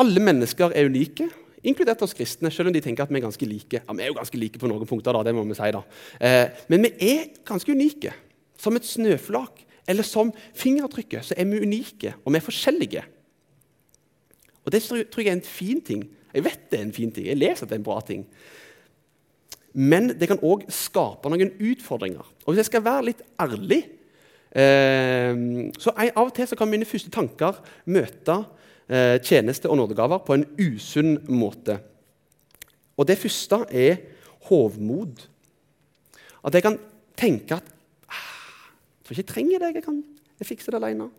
Alle 0.00 0.22
mennesker 0.22 0.76
er 0.76 0.88
unike, 0.88 1.26
inkludert 1.66 2.04
oss 2.04 2.14
kristne, 2.16 2.52
selv 2.52 2.70
om 2.70 2.76
de 2.76 2.82
tenker 2.84 3.04
at 3.04 3.10
vi 3.12 3.18
er 3.18 3.24
ganske 3.24 3.48
like. 3.48 3.80
Ja, 3.80 3.96
Vi 3.96 4.04
er 4.04 4.12
jo 4.12 4.18
ganske 4.20 4.38
like 4.38 4.60
på 4.60 4.68
noen 4.70 4.86
punkter, 4.88 5.16
da, 5.16 5.24
det 5.26 5.34
må 5.34 5.44
vi 5.48 5.56
si. 5.58 5.72
da. 5.74 5.82
Eh, 6.20 6.46
men 6.68 6.86
vi 6.86 6.92
er 7.10 7.26
ganske 7.48 7.72
unike. 7.72 8.14
Som 8.60 8.76
et 8.76 8.86
snøflak 8.86 9.64
eller 9.90 10.06
som 10.06 10.30
fingeravtrykket 10.54 11.30
så 11.30 11.36
er 11.36 11.48
vi 11.50 11.64
unike, 11.64 12.14
og 12.22 12.32
vi 12.32 12.38
er 12.38 12.46
forskjellige. 12.46 13.04
Og 14.64 14.72
Det 14.72 14.82
tror 14.82 15.22
jeg 15.22 15.32
er 15.32 15.38
en 15.38 15.42
fin 15.42 15.80
ting. 15.82 16.04
Jeg 16.34 16.44
vet 16.44 16.70
det 16.70 16.78
er 16.78 16.84
en 16.84 16.94
fin 16.94 17.12
ting. 17.12 17.26
Jeg 17.26 17.38
leser 17.40 17.64
at 17.64 17.70
det 17.70 17.78
er 17.78 17.82
en 17.82 17.88
bra 17.88 18.00
ting. 18.06 18.26
Men 19.72 20.12
det 20.18 20.28
kan 20.30 20.42
òg 20.42 20.66
skape 20.72 21.30
noen 21.30 21.52
utfordringer. 21.58 22.26
Og 22.44 22.52
Hvis 22.52 22.64
jeg 22.64 22.70
skal 22.70 22.84
være 22.84 23.06
litt 23.10 23.22
ærlig 23.40 23.80
eh, 24.52 25.34
så 25.78 25.94
Av 25.94 26.24
og 26.26 26.34
til 26.34 26.56
kan 26.58 26.70
mine 26.70 26.88
første 26.88 27.10
tanker 27.10 27.60
møte 27.86 28.36
eh, 28.90 29.18
tjeneste 29.22 29.70
og 29.70 29.78
nådegaver 29.78 30.22
på 30.26 30.34
en 30.36 30.46
usunn 30.58 31.18
måte. 31.28 31.80
Og 32.98 33.06
Det 33.06 33.18
første 33.18 33.64
er 33.70 33.96
hovmod. 34.50 35.26
At 36.44 36.54
jeg 36.54 36.62
kan 36.62 36.78
tenke 37.16 37.58
at 37.58 37.79
ah, 39.10 39.18
jeg 39.18 39.26
trenger 39.26 39.62
deg. 39.62 39.80
Jeg 39.80 39.84
kan 39.84 40.00
jeg 40.40 40.48
fikser 40.48 40.72
det 40.72 40.80
alene. 40.80 41.10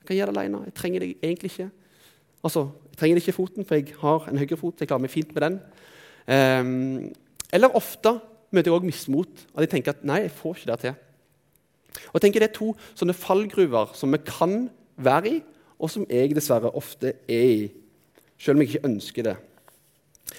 Jeg 0.00 0.08
kan 0.08 0.16
gjøre 0.16 0.32
det 0.32 0.40
alene. 0.40 0.64
Jeg 0.64 0.74
trenger 0.74 1.04
deg 1.04 1.16
egentlig 1.20 1.52
ikke. 1.52 1.70
Altså, 2.42 2.68
Jeg 2.92 2.98
trenger 2.98 3.16
ikke 3.16 3.32
foten, 3.32 3.64
for 3.64 3.74
jeg 3.74 3.94
har 4.00 4.28
en 4.28 4.38
høyre 4.38 4.56
fot. 4.56 4.80
Jeg 4.80 4.88
klarer 4.88 5.00
meg 5.00 5.10
fint 5.10 5.34
med 5.34 5.42
den. 5.42 5.54
Um, 6.28 7.12
eller 7.52 7.76
ofte 7.76 8.18
møter 8.50 8.68
jeg 8.68 8.74
også 8.74 8.86
mismot. 8.86 9.46
At 9.54 9.64
jeg 9.64 9.70
tenker 9.70 9.94
at 9.94 10.04
nei, 10.04 10.20
jeg 10.26 10.30
får 10.30 10.56
ikke 10.56 10.70
det 10.70 10.78
til. 10.80 10.94
Og 12.08 12.14
jeg 12.14 12.22
tenker 12.22 12.40
Det 12.40 12.48
er 12.50 12.58
to 12.58 12.74
sånne 12.94 13.16
fallgruver 13.16 13.94
som 13.96 14.12
vi 14.12 14.20
kan 14.26 14.70
være 14.96 15.28
i, 15.28 15.40
og 15.78 15.90
som 15.90 16.06
jeg 16.08 16.34
dessverre 16.36 16.70
ofte 16.76 17.14
er 17.28 17.48
i, 17.48 17.72
selv 18.38 18.56
om 18.56 18.62
jeg 18.62 18.74
ikke 18.74 18.88
ønsker 18.88 19.22
det. 19.22 19.36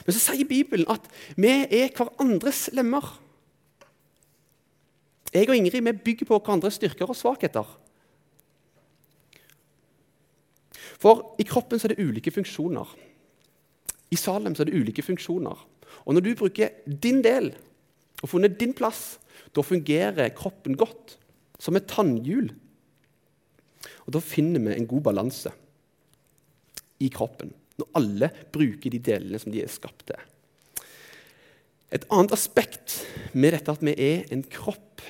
Men 0.05 0.15
så 0.15 0.21
sier 0.21 0.47
Bibelen 0.47 0.89
at 0.89 1.05
vi 1.35 1.49
er 1.49 1.91
hverandres 1.93 2.69
lemmer. 2.73 3.19
Jeg 5.33 5.49
og 5.49 5.57
Ingrid 5.57 5.81
vi 5.81 5.95
bygger 6.05 6.29
på 6.29 6.37
hverandres 6.37 6.77
styrker 6.77 7.09
og 7.09 7.17
svakheter. 7.17 7.65
For 11.01 11.33
i 11.41 11.45
kroppen 11.47 11.81
så 11.81 11.89
er 11.89 11.95
det 11.95 12.05
ulike 12.05 12.31
funksjoner. 12.31 12.87
I 14.13 14.19
Salem 14.19 14.55
så 14.55 14.63
er 14.63 14.69
det 14.69 14.77
ulike 14.77 15.03
funksjoner. 15.05 15.57
Og 16.05 16.15
når 16.15 16.25
du 16.25 16.33
bruker 16.37 16.75
din 16.85 17.21
del 17.25 17.51
og 18.21 18.29
funnet 18.29 18.59
din 18.59 18.75
plass, 18.77 19.17
da 19.53 19.63
fungerer 19.65 20.33
kroppen 20.37 20.77
godt, 20.77 21.17
som 21.59 21.77
et 21.77 21.89
tannhjul. 21.89 22.51
Og 24.05 24.13
Da 24.13 24.19
finner 24.19 24.59
vi 24.59 24.75
en 24.75 24.87
god 24.87 25.01
balanse 25.01 25.51
i 26.99 27.09
kroppen, 27.09 27.53
når 27.79 27.91
alle 27.95 28.29
bruker 28.51 28.91
de 28.91 28.99
delene 28.99 29.39
som 29.39 29.51
de 29.51 29.63
er 29.63 29.71
skapt 29.71 30.05
til. 30.07 30.19
Et 31.93 32.05
annet 32.09 32.33
aspekt 32.33 33.03
med 33.33 33.53
dette 33.53 33.71
at 33.71 33.83
vi 33.85 33.93
er 33.93 34.25
en 34.33 34.43
kropp, 34.43 35.01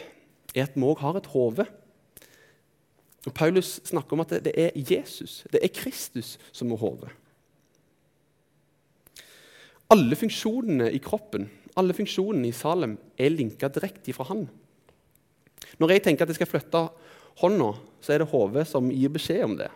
er 0.54 0.68
at 0.68 0.78
vi 0.78 0.86
òg 0.86 1.02
har 1.02 1.18
et 1.20 1.32
hode. 1.34 1.66
Paulus 3.34 3.78
snakker 3.88 4.16
om 4.16 4.24
at 4.26 4.34
det 4.44 4.54
er 4.60 4.74
Jesus, 4.76 5.44
det 5.52 5.62
er 5.64 5.72
Kristus, 5.74 6.36
som 6.52 6.72
er 6.72 6.82
hodet. 6.82 7.12
Alle 9.94 10.18
funksjonene 10.18 10.90
i 10.96 11.00
kroppen, 11.04 11.48
alle 11.78 11.96
funksjonene 11.96 12.50
i 12.50 12.56
Salem, 12.56 12.98
er 13.18 13.34
linka 13.34 13.70
direkte 13.72 14.16
fra 14.16 14.28
han. 14.32 14.48
Når 15.80 15.96
jeg 15.96 16.04
tenker 16.06 16.26
at 16.26 16.34
jeg 16.34 16.42
skal 16.42 16.52
flytte 16.52 16.82
hånda, 17.42 17.72
så 18.04 18.14
er 18.14 18.22
det 18.22 18.32
hodet 18.34 18.66
som 18.70 18.92
gir 18.92 19.14
beskjed 19.14 19.46
om 19.46 19.56
det. 19.60 19.70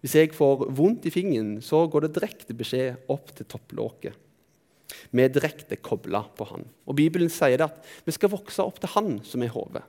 Hvis 0.00 0.14
jeg 0.14 0.34
får 0.34 0.68
vondt 0.78 1.08
i 1.10 1.12
fingeren, 1.12 1.58
så 1.64 1.84
går 1.90 2.06
det 2.06 2.14
direkte 2.16 2.54
beskjed 2.56 3.10
opp 3.10 3.32
til 3.34 3.48
topplåket. 3.50 4.14
Vi 5.10 5.24
er 5.24 5.32
direkte 5.32 5.76
kobla 5.82 6.22
på 6.36 6.46
han. 6.48 6.64
Og 6.88 6.96
Bibelen 6.98 7.30
sier 7.32 7.58
det 7.58 7.66
at 7.66 7.88
vi 8.06 8.14
skal 8.14 8.32
vokse 8.32 8.64
opp 8.64 8.78
til 8.80 8.92
han 8.94 9.18
som 9.26 9.42
er 9.44 9.52
hodet. 9.52 9.82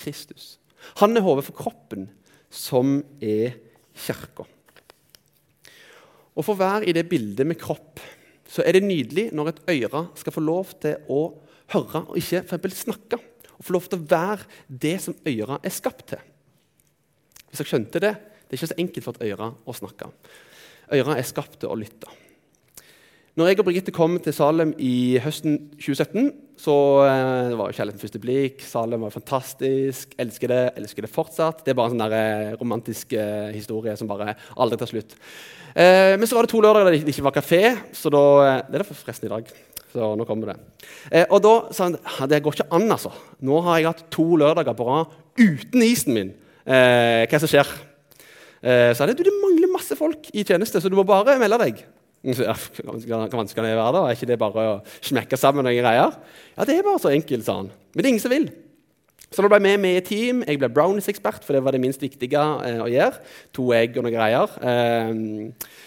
Kristus. 0.00 0.56
Han 1.00 1.16
er 1.16 1.24
hodet 1.24 1.46
for 1.48 1.56
kroppen, 1.56 2.08
som 2.52 3.00
er 3.20 3.56
kirka. 3.96 4.46
Og 6.36 6.44
For 6.44 6.52
å 6.52 6.60
være 6.60 6.88
i 6.88 6.94
det 6.96 7.08
bildet 7.08 7.48
med 7.48 7.58
kropp 7.60 8.02
så 8.46 8.62
er 8.62 8.76
det 8.76 8.86
nydelig 8.86 9.30
når 9.34 9.50
et 9.50 9.62
øre 9.72 10.04
skal 10.18 10.34
få 10.36 10.42
lov 10.44 10.70
til 10.82 11.00
å 11.10 11.22
høre 11.72 12.04
og 12.04 12.18
ikke 12.20 12.44
eksempel, 12.44 12.74
snakke. 12.76 13.18
Og 13.56 13.64
få 13.64 13.74
lov 13.74 13.88
til 13.88 13.98
å 13.98 14.08
være 14.10 14.46
det 14.68 14.98
som 15.02 15.16
øret 15.26 15.64
er 15.64 15.74
skapt 15.74 16.10
til. 16.12 16.20
Hvis 17.48 17.62
dere 17.62 17.70
skjønte 17.72 18.02
det, 18.04 18.12
det 18.46 18.54
er 18.54 18.60
ikke 18.60 18.70
så 18.70 18.78
enkelt 18.78 19.06
for 19.06 19.16
et 19.16 19.32
øre 19.32 19.50
å 19.64 19.74
snakke. 19.74 20.10
Øra 20.94 21.16
er 21.16 21.26
skapt 21.26 21.58
til 21.62 21.72
å 21.72 21.78
lytte. 21.78 22.12
Når 23.36 23.50
jeg 23.50 23.58
og 23.60 23.66
Birgitte 23.66 23.92
kom 23.92 24.14
til 24.22 24.32
Salem 24.36 24.72
i 24.80 25.18
høsten 25.20 25.58
2017, 25.80 26.30
så 26.56 26.74
eh, 27.04 27.50
det 27.50 27.58
var 27.58 27.68
jo 27.68 27.76
kjærligheten 27.76 28.02
første 28.02 28.20
blikk. 28.22 28.64
Salem 28.64 29.04
var 29.04 29.12
fantastisk. 29.14 30.14
Elsker 30.20 30.52
det, 30.52 30.62
elsker 30.80 31.04
det 31.04 31.12
fortsatt. 31.12 31.60
Det 31.64 31.74
er 31.74 31.78
bare 31.78 31.92
en 31.92 32.00
sånn 32.00 32.16
eh, 32.16 32.54
romantisk 32.56 33.12
eh, 33.16 33.52
historie 33.54 33.96
som 34.00 34.08
bare 34.08 34.34
aldri 34.56 34.78
tar 34.80 34.90
slutt. 34.90 35.16
Eh, 35.76 36.14
men 36.16 36.24
så 36.24 36.38
var 36.38 36.46
det 36.46 36.54
to 36.54 36.62
lørdager 36.64 36.88
der 36.88 36.96
det 36.96 37.12
ikke 37.12 37.26
var 37.28 37.36
kafé, 37.36 37.62
så 37.92 38.12
da 38.12 38.22
eh, 38.46 38.62
Det 38.70 38.78
er 38.78 38.84
det 38.84 38.88
forresten 38.88 39.28
i 39.28 39.34
dag. 39.34 39.50
Så 39.92 40.12
nå 40.16 40.28
kommer 40.28 40.52
det. 40.52 40.86
Eh, 41.10 41.26
og 41.28 41.44
da 41.44 41.54
sa 41.76 41.90
han 41.90 42.30
det 42.32 42.40
går 42.44 42.56
ikke 42.56 42.70
an, 42.78 42.88
altså. 42.88 43.12
Nå 43.44 43.60
har 43.68 43.80
jeg 43.80 43.90
hatt 43.90 44.06
to 44.16 44.26
lørdager 44.40 44.76
på 44.76 44.88
rad 44.88 45.12
uten 45.36 45.84
isen 45.84 46.16
min. 46.16 46.32
hva 46.66 46.80
er 47.22 47.30
det 47.30 47.42
som 47.44 47.52
skjer? 47.52 47.68
Eh, 48.66 48.90
sa 48.96 49.04
han 49.04 49.14
du, 49.14 49.22
det 49.22 49.34
mangler 49.42 49.70
masse 49.70 49.96
folk 49.98 50.30
i 50.32 50.44
tjeneste, 50.46 50.80
så 50.80 50.90
du 50.90 50.96
må 50.98 51.04
bare 51.06 51.36
melde 51.38 51.60
deg. 51.60 51.84
Hva 52.26 52.56
vanskelig 52.90 53.54
kan 53.54 53.66
det 53.68 53.76
være? 53.78 53.94
da? 53.94 54.04
Er 54.04 54.18
ikke 54.18 54.30
det 54.32 54.38
bare 54.40 54.68
å 54.72 54.76
smekke 54.98 55.38
sammen 55.38 55.66
noen 55.66 55.78
greier? 55.78 56.14
Ja, 56.56 56.66
det 56.66 56.78
er 56.78 56.86
bare 56.86 57.02
så 57.02 57.12
enkelt, 57.14 57.46
sa 57.46 57.60
han. 57.60 57.72
Men 57.94 58.02
det 58.02 58.08
er 58.08 58.14
ingen 58.14 58.24
som 58.24 58.34
vil. 58.34 58.48
Så 59.30 59.42
da 59.42 59.50
ble 59.50 59.60
jeg 59.62 59.82
med 59.82 59.98
i 59.98 60.04
team. 60.06 60.44
Jeg 60.46 60.60
ble 60.62 60.70
brownies-ekspert, 60.72 61.42
for 61.46 61.56
det 61.56 61.64
var 61.66 61.74
det 61.74 61.82
minst 61.82 62.02
viktige 62.02 62.42
eh, 62.66 62.78
å 62.82 62.88
gjøre. 62.90 63.24
To 63.58 63.66
egg 63.76 63.98
og 63.98 64.06
noen 64.06 64.16
greier. 64.16 64.56
Eh, 64.62 65.82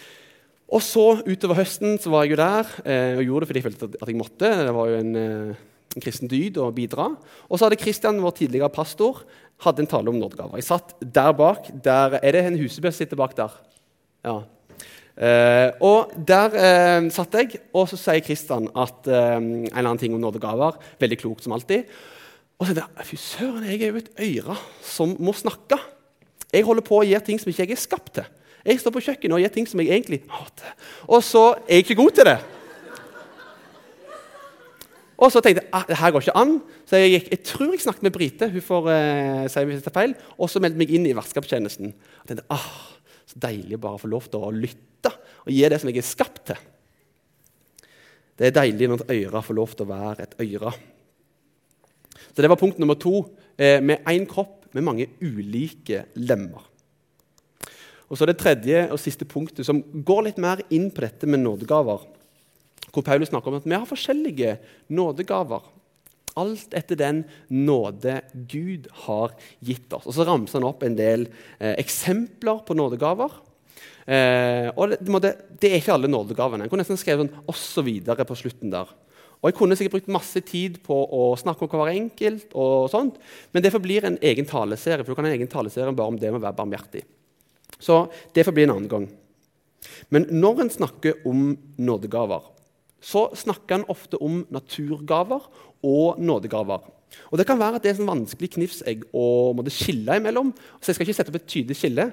og 0.70 0.84
så 0.86 1.04
utover 1.26 1.58
høsten 1.58 1.98
så 1.98 2.12
var 2.12 2.24
jeg 2.24 2.36
jo 2.36 2.38
der 2.38 2.68
eh, 2.84 3.18
og 3.18 3.24
gjorde 3.26 3.42
det 3.42 3.50
fordi 3.50 3.60
jeg 3.60 3.66
følte 3.66 3.88
at 3.98 4.12
jeg 4.12 4.20
måtte. 4.20 4.50
Det 4.68 4.74
var 4.76 4.90
jo 4.92 5.00
en, 5.00 5.16
eh, 5.18 5.64
en 5.96 6.04
kristen 6.04 6.30
dyd 6.30 6.60
å 6.62 6.68
bidra. 6.74 7.08
Og 7.48 7.58
så 7.58 7.66
hadde 7.66 7.80
Kristian, 7.80 8.20
vår 8.22 8.36
tidligere 8.38 8.70
pastor, 8.72 9.24
hadde 9.64 9.82
en 9.82 9.90
tale 9.90 10.12
om 10.12 10.20
nådegaver. 10.20 10.60
Jeg 10.60 10.68
satt 10.68 10.94
der 11.00 11.34
bak. 11.36 11.72
Der, 11.82 12.20
er 12.22 12.36
det 12.36 12.44
en 12.46 12.60
Husebø 12.60 12.92
som 12.92 13.00
sitter 13.02 13.18
bak 13.18 13.34
der? 13.38 13.56
Ja. 14.24 14.36
Uh, 15.18 15.68
og 15.84 16.12
Der 16.28 16.54
uh, 16.54 17.08
satt 17.12 17.34
jeg, 17.36 17.60
og 17.76 17.88
så 17.90 17.98
sier 18.00 18.22
Kristian 18.24 18.70
at 18.72 19.08
uh, 19.10 19.36
en 19.36 19.66
eller 19.66 19.88
annen 19.90 20.00
ting 20.00 20.14
om 20.16 20.22
nådegaver. 20.22 20.78
Veldig 21.02 21.18
klokt 21.20 21.44
som 21.44 21.56
alltid. 21.56 21.90
Og 22.60 22.68
så 22.68 22.76
tenkte 22.76 23.02
jeg 23.02 23.08
fy 23.08 23.18
søren, 23.20 23.66
jeg 23.66 23.80
er 23.82 23.90
jo 23.90 24.00
et 24.02 24.12
øre 24.20 24.56
som 24.84 25.16
må 25.20 25.34
snakke. 25.36 25.80
Jeg 26.50 26.66
holder 26.66 26.84
på 26.86 27.00
å 27.00 27.06
gjøre 27.06 27.24
ting 27.26 27.40
som 27.40 27.50
ikke 27.50 27.66
jeg 27.66 27.76
er 27.76 27.80
skapt 27.80 28.14
til. 28.18 28.30
Jeg 28.66 28.80
står 28.80 28.92
på 28.92 29.02
kjøkkenet 29.06 29.36
og 29.36 29.40
gjør 29.40 29.52
ting 29.54 29.68
som 29.68 29.80
jeg 29.80 29.92
egentlig 29.94 30.22
hater. 30.28 30.72
Og 31.08 31.22
så 31.24 31.44
er 31.64 31.78
jeg 31.78 31.86
ikke 31.86 32.00
god 32.02 32.16
til 32.18 32.28
det. 32.28 32.38
Og 35.20 35.32
så 35.32 35.42
tenkte 35.44 35.66
jeg 35.66 35.72
ah, 35.76 35.88
her 36.00 36.12
går 36.12 36.24
ikke 36.24 36.36
an. 36.40 36.54
Så 36.88 37.00
jeg, 37.00 37.12
gikk, 37.14 37.26
jeg 37.34 37.42
tror 37.48 37.72
jeg 37.74 37.82
snakket 37.84 38.06
med 38.06 38.14
Brite, 38.14 38.48
hun 38.52 38.64
får 38.64 38.88
eh, 38.94 39.42
si 39.52 39.64
hvis 39.68 39.80
jeg 39.80 39.84
tar 39.84 39.96
feil, 39.96 40.14
og 40.40 40.48
så 40.48 40.62
meldte 40.64 40.80
meg 40.80 40.92
inn 40.96 41.08
i 41.08 41.12
vertskapstjenesten. 41.16 41.92
Og 41.92 42.30
tenkte, 42.30 42.46
ah, 42.52 42.70
Så 43.30 43.38
deilig 43.42 43.78
å 43.78 43.96
få 44.00 44.10
lov 44.10 44.26
til 44.30 44.42
å 44.42 44.52
lytte 44.54 45.12
og 45.46 45.52
gi 45.54 45.62
det 45.70 45.78
som 45.80 45.90
jeg 45.90 46.02
er 46.02 46.06
skapt 46.06 46.42
til. 46.50 46.64
Det 48.36 48.48
er 48.48 48.56
deilig 48.56 48.88
når 48.88 49.04
et 49.04 49.14
øre 49.18 49.44
får 49.44 49.56
lov 49.56 49.76
til 49.76 49.86
å 49.86 49.90
være 49.90 50.24
et 50.24 50.34
øre. 50.42 50.72
Så 52.30 52.42
Det 52.42 52.48
var 52.50 52.60
punkt 52.60 52.78
nummer 52.78 52.98
to. 52.98 53.30
Eh, 53.58 53.80
med 53.80 54.04
én 54.08 54.26
kropp 54.26 54.72
med 54.72 54.84
mange 54.84 55.06
ulike 55.20 56.06
lemmer. 56.14 56.62
Og 58.10 58.18
så 58.18 58.26
det 58.26 58.38
tredje 58.38 58.88
og 58.90 58.98
siste 58.98 59.24
punktet, 59.24 59.66
som 59.66 59.82
går 59.82 60.22
litt 60.24 60.38
mer 60.38 60.62
inn 60.70 60.90
på 60.90 61.04
dette 61.04 61.26
med 61.26 61.40
nådegaver 61.44 62.08
hvor 62.90 63.04
Paulus 63.06 63.30
snakker 63.30 63.52
om 63.52 63.58
at 63.60 63.66
vi 63.68 63.76
har 63.76 63.86
forskjellige 63.86 64.56
nådegaver. 64.90 65.62
Alt 66.38 66.74
etter 66.78 66.98
den 66.98 67.24
nåde 67.50 68.20
Gud 68.50 68.86
har 69.06 69.34
gitt 69.58 69.92
oss. 69.92 70.06
Og 70.06 70.14
Så 70.14 70.26
ramser 70.28 70.60
han 70.60 70.68
opp 70.68 70.84
en 70.86 70.98
del 70.98 71.26
eh, 71.58 71.74
eksempler 71.80 72.62
på 72.66 72.76
nådegaver. 72.78 73.34
Eh, 74.06 74.70
og 74.74 74.92
det, 74.92 75.00
det, 75.02 75.32
det, 75.60 75.70
er 75.70 75.80
ikke 75.80 75.94
alle 75.96 76.10
nådegavene. 76.10 76.66
Jeg 76.66 76.72
kunne 76.72 76.84
nesten 76.84 77.00
skrevet 77.00 77.26
sånn 77.26 77.46
'osv.' 77.50 78.26
på 78.26 78.38
slutten 78.38 78.72
der. 78.72 78.90
Og 79.40 79.48
Jeg 79.48 79.56
kunne 79.56 79.76
sikkert 79.76 79.96
brukt 79.96 80.12
masse 80.12 80.40
tid 80.44 80.82
på 80.84 80.94
å 80.94 81.32
snakke 81.40 81.64
om 81.64 81.80
hver 81.80 81.94
enkelt, 81.94 82.52
og 82.52 82.90
sånt, 82.92 83.16
men 83.52 83.62
det 83.64 83.72
forblir 83.72 84.04
en 84.04 84.18
egen 84.20 84.44
taleserie. 84.44 85.02
for 85.02 85.12
du 85.12 85.16
kan 85.16 85.24
ha 85.24 85.30
en 85.32 85.38
egen 85.38 85.48
taleserie 85.48 85.96
bare 85.96 86.12
om 86.12 86.18
det 86.18 86.30
med 86.30 86.42
å 86.42 86.44
være 86.44 86.60
barmhjertig. 86.60 87.04
Så 87.80 88.10
det 88.34 88.44
får 88.44 88.52
bli 88.52 88.62
en 88.64 88.76
annen 88.76 88.88
gang. 88.88 89.08
Men 90.10 90.26
når 90.28 90.60
en 90.60 90.70
snakker 90.70 91.24
om 91.24 91.56
nådegaver, 91.78 92.42
så 93.00 93.28
snakker 93.36 93.78
han 93.80 93.90
ofte 93.92 94.20
om 94.20 94.42
naturgaver 94.52 95.46
og 95.86 96.20
nådegaver. 96.20 96.88
Og 97.30 97.38
Det 97.38 97.46
kan 97.46 97.58
være 97.58 97.78
at 97.78 97.82
det 97.82 97.90
er 97.90 97.94
en 97.96 98.02
sånn 98.02 98.12
vanskelig 98.12 98.52
knivsegg 98.54 99.06
å 99.16 99.52
måtte 99.56 99.72
skille 99.74 100.18
imellom. 100.20 100.52
Så 100.80 100.90
Jeg 100.90 100.98
skal 100.98 101.06
ikke 101.06 101.16
sette 101.18 101.32
opp 101.32 101.40
et 101.40 101.48
tydelig 101.48 101.76
skille, 101.76 102.06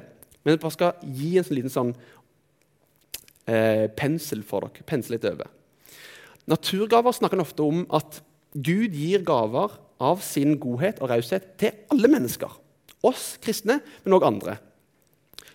men 0.43 0.55
jeg 0.55 0.61
bare 0.63 0.77
skal 0.77 0.93
gi 1.03 1.37
en 1.37 1.43
sånn 1.43 1.57
liten 1.57 1.73
sånn, 1.73 1.95
eh, 3.47 3.87
pensel 3.87 4.43
for 4.43 4.61
dere. 4.61 4.85
Pensel 4.85 5.17
litt 5.17 5.25
over. 5.25 5.47
Naturgaver 6.47 7.11
snakker 7.11 7.37
han 7.37 7.45
ofte 7.45 7.63
om 7.63 7.85
at 7.91 8.21
Gud 8.55 8.95
gir 8.95 9.23
gaver 9.27 9.75
av 9.99 10.21
sin 10.21 10.57
godhet 10.57 11.01
og 11.01 11.09
raushet 11.09 11.57
til 11.59 11.71
alle 11.91 12.07
mennesker. 12.07 12.49
Oss 13.03 13.37
kristne, 13.43 13.81
men 14.03 14.13
òg 14.13 14.25
andre. 14.25 14.57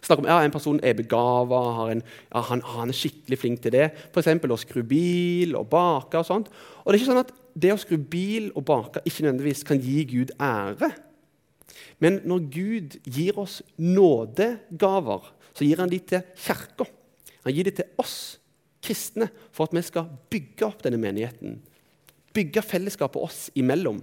Snakk 0.03 0.19
om 0.19 0.27
ja, 0.27 0.41
en 0.43 0.55
person 0.55 0.81
er 0.83 0.97
begava, 0.99 1.61
ja, 1.95 2.43
han, 2.49 2.63
han, 2.67 2.91
er 2.91 2.97
skikkelig 2.97 3.39
flink 3.39 3.63
til 3.63 3.75
det. 3.77 3.93
F.eks. 4.11 4.33
å 4.43 4.59
skru 4.59 4.83
bil 4.87 5.55
og 5.59 5.69
bake. 5.71 6.19
og 6.19 6.27
sånt. 6.27 6.51
Og 6.83 6.91
det 6.91 6.97
er 6.97 7.01
ikke 7.03 7.11
sånn 7.13 7.23
at 7.23 7.33
det 7.55 7.71
å 7.75 7.79
skru 7.79 7.99
bil 8.01 8.51
og 8.57 8.65
bake 8.67 9.05
ikke 9.07 9.27
nødvendigvis 9.27 9.63
kan 9.69 9.81
gi 9.83 10.03
Gud 10.11 10.35
ære. 10.43 10.91
Men 12.03 12.19
når 12.27 12.49
Gud 12.51 12.97
gir 13.07 13.39
oss 13.39 13.61
nådegaver, 13.79 15.29
så 15.55 15.67
gir 15.69 15.79
han 15.79 15.93
de 15.93 16.01
til 16.03 16.25
kirka. 16.35 16.89
Han 17.45 17.55
gir 17.55 17.69
de 17.69 17.77
til 17.79 18.03
oss 18.03 18.17
kristne 18.83 19.29
for 19.55 19.69
at 19.69 19.77
vi 19.77 19.85
skal 19.87 20.11
bygge 20.33 20.67
opp 20.67 20.83
denne 20.83 20.99
menigheten. 20.99 21.61
Bygge 22.35 22.65
fellesskapet 22.65 23.23
oss 23.23 23.45
imellom. 23.55 24.01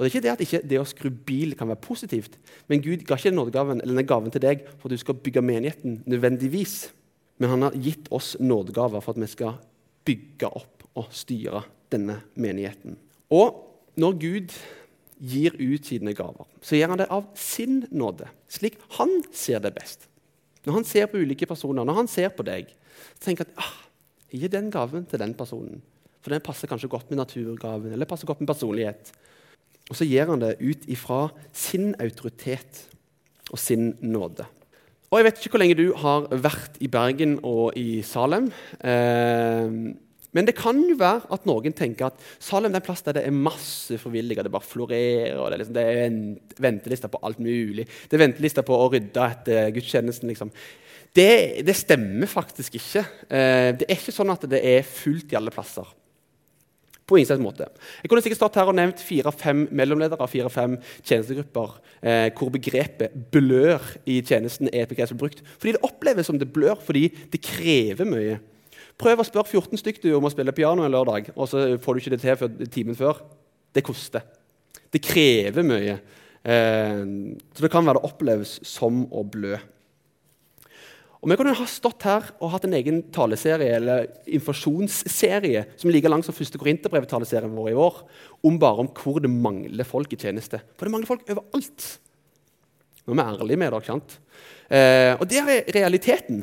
Og 0.00 0.06
Det 0.06 0.08
er 0.08 0.14
ikke 0.14 0.24
det 0.24 0.30
at 0.32 0.40
ikke 0.40 0.58
det 0.64 0.78
å 0.80 0.88
skru 0.88 1.08
bil 1.12 1.50
kan 1.60 1.68
være 1.68 1.84
positivt, 1.84 2.38
men 2.72 2.80
Gud 2.80 3.02
ga 3.04 3.18
ikke 3.20 3.34
nådegaven 3.34 3.82
denne 3.84 4.04
gaven 4.08 4.32
til 4.32 4.40
deg 4.40 4.62
for 4.78 4.88
at 4.88 4.94
du 4.96 5.02
skal 5.02 5.18
bygge 5.20 5.42
menigheten 5.44 5.98
nødvendigvis. 6.08 6.86
Men 7.36 7.52
han 7.52 7.66
har 7.66 7.76
gitt 7.76 8.08
oss 8.08 8.30
nådegaver 8.40 9.04
for 9.04 9.12
at 9.12 9.20
vi 9.20 9.28
skal 9.28 9.58
bygge 10.08 10.48
opp 10.48 10.86
og 10.96 11.12
styre 11.12 11.66
denne 11.92 12.16
menigheten. 12.32 12.96
Og 13.28 13.60
når 14.00 14.16
Gud 14.24 14.56
gir 15.20 15.60
ut 15.60 15.92
sine 15.92 16.16
gaver, 16.16 16.48
så 16.64 16.80
gjør 16.80 16.94
han 16.94 17.02
det 17.02 17.12
av 17.12 17.28
sin 17.36 17.82
nåde, 17.92 18.32
slik 18.48 18.80
han 18.96 19.18
ser 19.36 19.60
det 19.60 19.76
best. 19.76 20.08
Når 20.64 20.80
han 20.80 20.88
ser 20.88 21.12
på 21.12 21.20
ulike 21.20 21.48
personer, 21.48 21.84
når 21.84 22.06
han 22.06 22.08
ser 22.08 22.32
på 22.32 22.48
deg, 22.48 22.72
så 23.18 23.28
tenker 23.28 23.44
han 23.44 23.52
at 23.52 23.66
ah, 23.68 23.80
gi 24.32 24.48
den 24.48 24.72
gaven 24.72 25.04
til 25.04 25.20
den 25.20 25.36
personen. 25.36 25.84
For 26.24 26.32
den 26.32 26.44
passer 26.44 26.72
kanskje 26.72 26.88
godt 26.88 27.12
med 27.12 27.20
naturgaven 27.20 27.92
eller 27.92 28.08
passer 28.08 28.28
godt 28.28 28.40
med 28.40 28.48
personlighet. 28.48 29.12
Og 29.90 29.98
så 29.98 30.06
gir 30.06 30.30
han 30.30 30.42
det 30.42 30.56
ut 30.62 30.86
ifra 30.90 31.26
sin 31.52 31.92
autoritet 32.00 32.86
og 33.50 33.58
sin 33.58 33.92
nåde. 34.00 34.46
Og 35.10 35.18
Jeg 35.18 35.26
vet 35.26 35.40
ikke 35.40 35.56
hvor 35.56 35.62
lenge 35.64 35.78
du 35.80 35.88
har 35.98 36.28
vært 36.30 36.76
i 36.78 36.86
Bergen 36.86 37.40
og 37.42 37.74
i 37.78 37.98
Salem. 38.06 38.46
Eh, 38.78 39.72
men 40.30 40.46
det 40.46 40.54
kan 40.54 40.78
jo 40.86 40.94
være 41.00 41.26
at 41.34 41.46
noen 41.50 41.74
tenker 41.74 42.06
at 42.06 42.20
Salem 42.38 42.70
er 42.70 42.78
en 42.78 42.86
plass 42.86 43.02
der 43.02 43.16
det 43.18 43.24
er 43.26 43.34
masse 43.34 43.98
forvillinger. 43.98 44.46
Det 44.46 44.52
bare 44.54 44.68
florerer. 44.68 45.34
og 45.34 45.50
Det 45.50 45.56
er, 45.56 45.62
liksom, 45.64 45.74
det 45.74 45.86
er 45.88 46.62
ventelister 46.62 47.10
på 47.10 47.22
alt 47.26 47.40
mulig. 47.42 47.88
Det 48.06 48.14
er 48.14 48.22
ventelister 48.28 48.66
på 48.66 48.78
å 48.78 48.86
rydde 48.92 49.26
etter 49.26 49.74
gudstjenesten. 49.74 50.30
Liksom. 50.30 50.52
Det, 51.10 51.66
det, 51.66 51.74
stemmer 51.74 52.30
faktisk 52.30 52.78
ikke. 52.78 53.02
Eh, 53.26 53.72
det 53.74 53.88
er 53.88 53.98
ikke 53.98 54.14
sånn 54.14 54.30
at 54.30 54.46
det 54.46 54.62
er 54.62 54.86
fullt 54.86 55.34
i 55.34 55.40
alle 55.40 55.50
plasser. 55.50 55.90
På 57.10 57.18
ingen 57.18 57.26
slags 57.26 57.42
måte. 57.42 57.66
Jeg 58.04 58.10
kunne 58.10 58.22
sikkert 58.22 58.38
stått 58.38 58.56
her 58.60 58.68
og 58.70 58.76
nevnt 58.78 59.00
fire-fem 59.02 59.64
mellomledere 59.74 60.28
fire-fem 60.30 60.76
tjenestegrupper 61.02 61.72
eh, 62.06 62.28
hvor 62.38 62.52
begrepet 62.54 63.16
'blør' 63.32 63.96
i 64.06 64.20
tjenesten 64.22 64.70
er 64.70 64.84
et 64.84 64.92
begrep 64.92 65.10
som 65.10 65.18
brukt. 65.18 65.42
Fordi 65.58 65.74
det 65.74 65.82
oppleves 65.82 66.30
som 66.30 66.38
det 66.38 66.52
blør, 66.54 66.78
fordi 66.78 67.08
det 67.32 67.42
krever 67.42 68.06
mye. 68.06 68.38
Prøv 69.00 69.24
å 69.24 69.26
spørre 69.26 69.50
14 69.50 69.82
stykker 69.82 70.14
om 70.14 70.28
å 70.28 70.30
spille 70.30 70.54
piano 70.54 70.84
en 70.86 70.94
lørdag, 70.94 71.32
og 71.34 71.50
så 71.50 71.64
får 71.82 71.94
du 71.94 72.00
ikke 72.00 72.14
det 72.14 72.22
til 72.22 72.38
før 72.38 72.70
timen 72.70 72.98
før. 72.98 73.22
Det 73.74 73.82
koster. 73.82 74.22
Det 74.92 75.02
krever 75.02 75.66
mye. 75.66 75.98
Eh, 76.46 77.02
så 77.50 77.66
det 77.66 77.72
kan 77.74 77.90
være 77.90 77.98
det 77.98 78.06
oppleves 78.06 78.60
som 78.62 79.02
å 79.10 79.26
blø. 79.26 79.58
Og 81.20 81.28
Vi 81.28 81.36
kunne 81.36 81.52
ha 81.52 81.66
stått 81.68 82.06
her 82.08 82.30
og 82.40 82.52
hatt 82.54 82.64
en 82.64 82.74
egen 82.78 83.02
taleserie 83.12 83.74
eller 83.76 84.06
informasjonsserie 84.24 85.66
som 85.76 85.90
er 85.90 85.98
like 85.98 86.08
lang 86.08 86.22
som 86.24 86.36
første 86.36 86.60
Korinterbrev-taleserien 86.60 87.52
vår 87.52 87.72
i 87.74 87.76
år, 87.76 87.98
om 88.48 88.56
bare 88.60 88.86
om 88.86 88.88
hvor 88.96 89.20
det 89.20 89.28
mangler 89.28 89.84
folk 89.84 90.14
i 90.16 90.20
tjeneste. 90.20 90.62
For 90.78 90.88
det 90.88 90.94
mangler 90.94 91.10
folk 91.10 91.28
overalt. 91.28 91.90
Nå 93.04 93.12
er 93.12 93.20
vi 93.20 93.26
ærlige 93.26 93.60
med 93.60 93.72
dere. 93.74 93.84
sant? 93.84 94.16
Eh, 94.70 95.12
og 95.18 95.28
det 95.28 95.42
er 95.42 95.70
realiteten. 95.76 96.40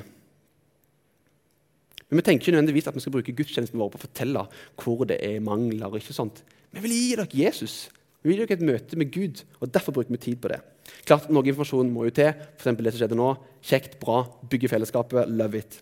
Men 2.07 2.21
vi 2.21 2.23
tenker 2.23 2.45
ikke 2.45 2.55
nødvendigvis 2.55 2.87
at 2.87 2.95
vi 2.95 3.03
skal 3.03 3.17
bruke 3.17 3.35
gudstjenesten 3.35 3.81
vår 3.81 3.91
på 3.91 3.99
å 3.99 4.05
fortelle 4.05 4.45
hvor 4.77 5.05
det 5.09 5.17
er 5.25 5.41
mangler. 5.41 5.89
og 5.89 5.97
ikke 5.97 6.13
sånt. 6.13 6.43
Vi 6.71 6.85
vil 6.85 6.93
gi 6.93 7.15
dere 7.15 7.27
Jesus. 7.33 7.89
Vi 8.21 8.29
vil 8.29 8.39
gi 8.39 8.45
dere 8.45 8.59
et 8.61 8.67
møte 8.69 8.99
med 8.99 9.11
Gud, 9.11 9.41
og 9.59 9.73
derfor 9.73 9.91
bruker 9.91 10.13
vi 10.13 10.17
tid 10.17 10.37
på 10.37 10.53
det. 10.53 10.61
Klart, 11.07 11.27
Noe 11.31 11.45
informasjon 11.47 11.89
må 11.91 12.07
jo 12.07 12.15
til. 12.19 12.31
For 12.59 12.71
det 12.71 12.93
som 12.93 13.01
skjedde 13.01 13.19
nå. 13.19 13.33
Kjekt, 13.65 13.97
bra, 14.01 14.21
bygge 14.49 14.71
fellesskapet. 14.71 15.31
Love 15.31 15.61
it. 15.61 15.79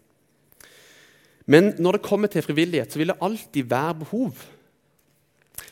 Men 1.46 1.74
når 1.78 1.98
det 1.98 2.06
kommer 2.08 2.32
til 2.32 2.46
frivillighet, 2.46 2.92
så 2.92 3.02
vil 3.02 3.14
det 3.14 3.22
alltid 3.22 3.70
være 3.70 4.00
behov. 4.02 4.46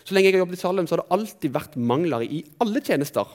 Så 0.03 0.13
lenge 0.13 0.29
jeg 0.29 0.37
har 0.37 0.43
jobbet 0.43 0.59
i 0.59 0.61
Salem, 0.61 0.87
så 0.87 0.95
har 0.95 1.03
det 1.03 1.15
alltid 1.15 1.53
vært 1.55 1.77
mangler 1.79 2.25
i 2.27 2.43
alle 2.61 2.81
tjenester. 2.83 3.25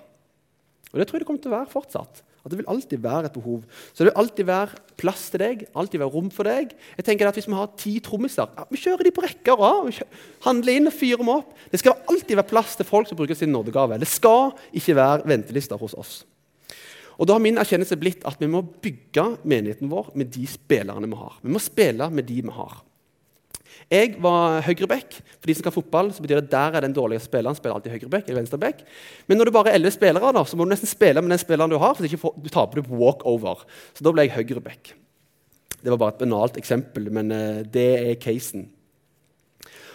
Og 0.93 1.01
det 1.01 1.09
tror 1.09 1.19
jeg 1.19 1.25
det 1.25 1.29
kommer 1.29 1.43
til 1.45 1.53
å 1.53 1.57
være 1.59 1.73
fortsatt. 1.73 2.23
At 2.45 2.53
det 2.53 2.61
vil 2.61 2.71
alltid 2.71 3.03
være 3.03 3.29
et 3.29 3.35
behov. 3.35 3.65
Så 3.93 4.03
det 4.03 4.09
vil 4.09 4.21
alltid 4.23 4.49
være 4.49 4.81
plass 5.01 5.27
til 5.33 5.43
deg, 5.43 5.67
alltid 5.75 6.03
være 6.03 6.15
rom 6.15 6.31
for 6.35 6.49
deg. 6.49 6.73
Jeg 6.97 7.07
tenker 7.07 7.29
at 7.29 7.39
Hvis 7.39 7.49
vi 7.49 7.59
har 7.59 7.71
ti 7.77 7.99
trommiser, 8.01 8.49
ja, 8.57 8.65
vi 8.71 8.81
kjører 8.81 9.05
de 9.05 9.15
på 9.15 9.25
rekke 9.27 9.55
og 9.55 9.63
rad. 9.63 10.01
Handler 10.47 10.79
inn 10.79 10.91
og 10.91 10.97
fyrer 10.97 11.23
dem 11.23 11.33
opp. 11.35 11.53
Det 11.73 11.83
skal 11.83 11.99
alltid 12.09 12.39
være 12.39 12.51
plass 12.51 12.77
til 12.79 12.89
folk 12.89 13.09
som 13.09 13.19
bruker 13.19 13.39
sin 13.39 13.53
nådegave. 13.53 13.99
Det 13.99 14.09
skal 14.09 14.53
ikke 14.73 14.97
være 14.97 15.29
ventelister 15.29 15.81
hos 15.81 15.95
oss. 15.95 16.25
Og 17.19 17.27
Da 17.27 17.35
har 17.35 17.43
min 17.43 17.59
erkjennelse 17.59 17.99
blitt 17.99 18.23
at 18.29 18.39
vi 18.39 18.47
må 18.47 18.63
bygge 18.63 19.25
menigheten 19.43 19.91
vår 19.91 20.13
med 20.15 20.31
de 20.31 20.47
spillerne 20.47 21.09
vi 21.11 21.19
har. 21.19 21.41
Vi 21.43 21.51
må 21.51 21.59
spille 21.59 22.11
med 22.11 22.29
de 22.29 22.43
vi 22.43 22.55
har. 22.55 22.85
Jeg 23.89 24.17
var 24.21 24.61
høyreback. 24.67 25.19
For 25.39 25.49
de 25.49 25.55
som 25.57 25.67
kan 25.67 25.75
fotball, 25.75 26.11
så 26.13 26.25
betyr 26.25 26.41
det 26.41 26.49
at 26.49 26.55
der 26.55 26.79
er 26.79 26.87
den 26.87 26.97
dårlige 26.97 27.23
spilleren. 27.25 27.57
spiller 27.57 27.79
alltid 27.79 27.95
høyreback 27.95 28.27
eller 28.29 28.41
venstreback. 28.43 28.83
Men 29.27 29.39
når 29.39 29.49
du 29.49 29.55
bare 29.55 29.73
er 29.73 29.79
elleve 29.79 29.95
spillere, 29.95 30.33
da, 30.35 30.45
så 30.45 30.59
må 30.59 30.67
du 30.67 30.73
nesten 30.75 30.91
spille 30.91 31.23
med 31.23 31.33
den 31.33 31.41
spilleren 31.41 31.71
du 31.71 31.79
har. 31.79 31.95
for 31.95 32.05
ikke 32.05 32.33
du 32.43 32.49
taper 32.53 32.83
du 32.83 32.91
walkover. 32.91 33.65
Så 33.95 34.05
da 34.05 34.13
ble 34.13 34.27
jeg 34.27 34.37
høyreback. 34.37 34.93
Det 35.79 35.93
var 35.95 36.01
bare 36.01 36.17
et 36.17 36.25
banalt 36.25 36.59
eksempel, 36.59 37.07
men 37.15 37.31
uh, 37.31 37.63
det 37.63 37.89
er 38.03 38.19
casen. 38.21 38.67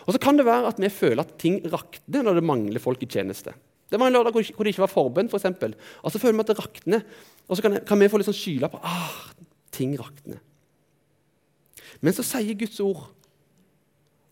Og 0.08 0.16
så 0.16 0.20
kan 0.20 0.38
det 0.40 0.48
være 0.48 0.72
at 0.72 0.80
vi 0.80 0.90
føler 0.92 1.24
at 1.24 1.38
ting 1.40 1.62
rakner 1.72 2.26
når 2.26 2.40
det 2.40 2.48
mangler 2.48 2.84
folk 2.84 3.04
i 3.04 3.10
tjeneste. 3.10 3.54
Det 3.92 4.00
var 4.00 4.10
en 4.10 4.16
lørdag 4.16 4.34
hvor 4.34 4.66
det 4.66 4.74
ikke 4.74 4.84
var 4.84 4.92
forbønn, 4.92 5.30
f.eks. 5.30 5.46
For 5.60 5.76
og 6.02 6.12
så 6.12 6.20
føler 6.20 6.40
vi 6.40 6.44
at 6.44 6.52
det 6.52 6.60
rakner. 6.60 7.04
Og 7.48 7.58
så 7.58 7.66
kan, 7.66 7.78
kan 7.86 8.00
vi 8.00 8.10
få 8.10 8.20
litt 8.20 8.28
sånn 8.28 8.40
skyla 8.40 8.72
på 8.74 8.80
ah, 8.82 9.12
ting 9.76 9.94
rakner. 10.00 10.40
Men 12.02 12.16
så 12.16 12.26
sier 12.26 12.58
Guds 12.58 12.80
ord 12.84 13.06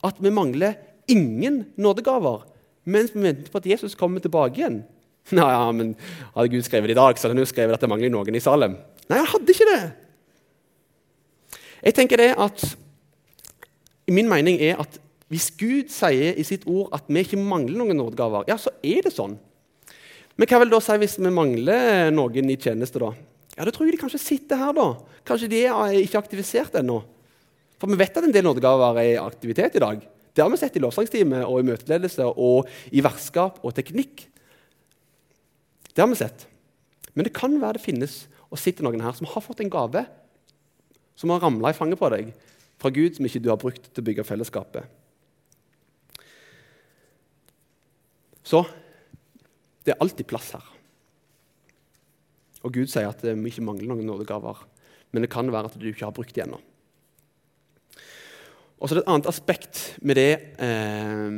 at 0.07 0.17
vi 0.21 0.31
mangler 0.33 0.77
ingen 1.11 1.65
nådegaver 1.77 2.47
mens 2.89 3.11
vi 3.13 3.21
venter 3.21 3.51
på 3.53 3.59
at 3.61 3.67
Jesus 3.69 3.93
kommer 3.95 4.23
tilbake 4.23 4.57
igjen. 4.57 4.79
Nei, 5.37 5.49
ja, 5.53 5.67
men 5.75 5.91
Hadde 6.33 6.49
Gud 6.49 6.65
skrevet 6.65 6.89
det 6.89 6.95
i 6.95 6.97
dag, 6.97 7.17
så 7.19 7.27
hadde 7.27 7.35
han 7.37 7.43
jo 7.43 7.49
skrevet 7.51 7.75
at 7.77 7.83
det 7.83 7.89
mangler 7.91 8.09
noen 8.09 8.35
i 8.35 8.41
Salem. 8.41 8.73
Nei, 9.11 9.19
han 9.21 9.29
hadde 9.29 9.53
ikke 9.53 9.67
det. 9.69 9.81
Jeg 11.85 11.95
tenker 11.97 12.21
det 12.21 12.31
at 12.41 12.65
Min 14.11 14.27
mening 14.29 14.57
er 14.65 14.81
at 14.81 14.97
hvis 15.31 15.45
Gud 15.55 15.87
sier 15.93 16.35
i 16.35 16.43
sitt 16.43 16.65
ord 16.67 16.89
at 16.97 17.05
vi 17.07 17.21
ikke 17.23 17.37
mangler 17.39 17.77
noen 17.79 17.95
nådegaver, 18.01 18.49
ja, 18.49 18.57
så 18.59 18.73
er 18.83 19.05
det 19.05 19.13
sånn. 19.15 19.37
Men 20.35 20.49
hva 20.49 20.57
vil 20.59 20.67
det 20.67 20.75
da 20.75 20.81
si 20.83 20.97
hvis 20.99 21.15
vi 21.21 21.31
mangler 21.31 22.09
noen 22.11 22.49
i 22.51 22.57
tjeneste? 22.59 22.99
da? 22.99 23.13
Ja, 23.55 23.63
Da 23.63 23.71
tror 23.71 23.87
jeg 23.87 23.95
de 23.95 24.01
kanskje 24.01 24.19
sitter 24.19 24.59
her. 24.59 24.73
da. 24.75 24.89
Kanskje 25.23 25.47
de 25.53 25.61
er 25.69 25.95
ikke 26.01 26.19
aktivisert 26.19 26.75
ennå. 26.81 26.97
For 27.81 27.89
vi 27.89 27.97
vet 27.97 28.13
at 28.13 28.27
en 28.27 28.33
del 28.33 28.45
nådegaver 28.45 28.99
er 29.01 29.07
i 29.15 29.17
aktivitet 29.17 29.75
i 29.79 29.81
dag. 29.81 30.03
Det 30.31 30.43
har 30.43 30.51
vi 30.53 30.59
sett 30.61 30.75
i 30.77 30.81
lovsangstime 30.83 31.41
og 31.47 31.59
i 31.59 31.67
møteledelse 31.71 32.27
og 32.29 32.69
i 32.93 33.01
vertskap 33.03 33.57
og 33.65 33.73
teknikk. 33.75 34.27
Det 35.89 36.03
har 36.03 36.09
vi 36.11 36.19
sett. 36.19 36.45
Men 37.17 37.25
det 37.25 37.33
kan 37.35 37.57
være 37.57 37.79
det 37.79 37.83
finnes 37.83 38.21
og 38.51 38.61
sitter 38.61 38.85
noen 38.85 39.01
her 39.01 39.17
som 39.17 39.27
har 39.31 39.43
fått 39.43 39.63
en 39.63 39.73
gave 39.73 40.05
som 41.17 41.33
har 41.33 41.41
ramla 41.43 41.73
i 41.73 41.77
fanget 41.77 41.99
på 41.99 42.09
deg 42.13 42.31
fra 42.81 42.89
Gud, 42.93 43.17
som 43.17 43.27
ikke 43.27 43.41
du 43.43 43.51
har 43.51 43.59
brukt 43.61 43.89
til 43.89 44.01
å 44.01 44.07
bygge 44.07 44.25
fellesskapet. 44.25 44.85
Så 48.41 48.63
det 49.85 49.93
er 49.93 50.01
alltid 50.01 50.29
plass 50.29 50.53
her. 50.55 50.65
Og 52.61 52.73
Gud 52.73 52.89
sier 52.89 53.09
at 53.09 53.21
vi 53.25 53.51
ikke 53.51 53.65
mangler 53.65 53.89
noen 53.89 54.05
nådegaver. 54.07 54.65
Men 55.11 55.25
det 55.25 55.33
kan 55.33 55.49
være 55.51 55.69
at 55.69 55.77
du 55.77 55.87
ikke 55.89 56.07
har 56.07 56.15
brukt 56.15 56.33
dem 56.37 56.49
ennå. 56.49 56.61
Og 58.81 58.89
så 58.89 58.95
er 58.95 58.99
det 58.99 59.05
et 59.05 59.13
annet 59.13 59.29
aspekt 59.29 59.81
med 60.01 60.17
det 60.17 60.31
eh, 60.57 61.33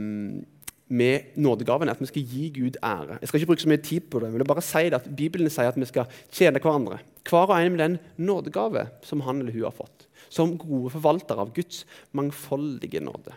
med 0.94 1.36
nådegaven 1.42 1.92
at 1.92 2.00
vi 2.00 2.08
skal 2.08 2.24
gi 2.30 2.50
Gud 2.56 2.78
ære. 2.80 3.18
Jeg 3.20 3.28
skal 3.28 3.40
ikke 3.40 3.50
bruke 3.52 3.66
så 3.66 3.72
mye 3.72 3.84
tid 3.84 4.08
på 4.12 4.22
det, 4.22 4.30
men 4.30 4.38
jeg 4.38 4.46
vil 4.46 4.52
bare 4.54 4.64
si 4.64 4.84
det 4.88 5.00
at 5.00 5.10
Bibelen 5.18 5.52
sier 5.52 5.72
at 5.72 5.80
vi 5.80 5.90
skal 5.90 6.08
tjene 6.32 6.62
hverandre. 6.64 7.02
Hver 7.28 7.50
og 7.50 7.56
en 7.58 7.76
med 7.76 7.84
den 7.84 7.98
nådegave 8.16 8.88
som 9.04 9.24
han 9.28 9.42
eller 9.42 9.56
hun 9.56 9.68
har 9.68 9.76
fått. 9.76 10.08
Som 10.34 10.56
gode 10.58 10.94
forvaltere 10.94 11.44
av 11.44 11.54
Guds 11.56 11.84
mangfoldige 12.16 13.04
nåde. 13.04 13.36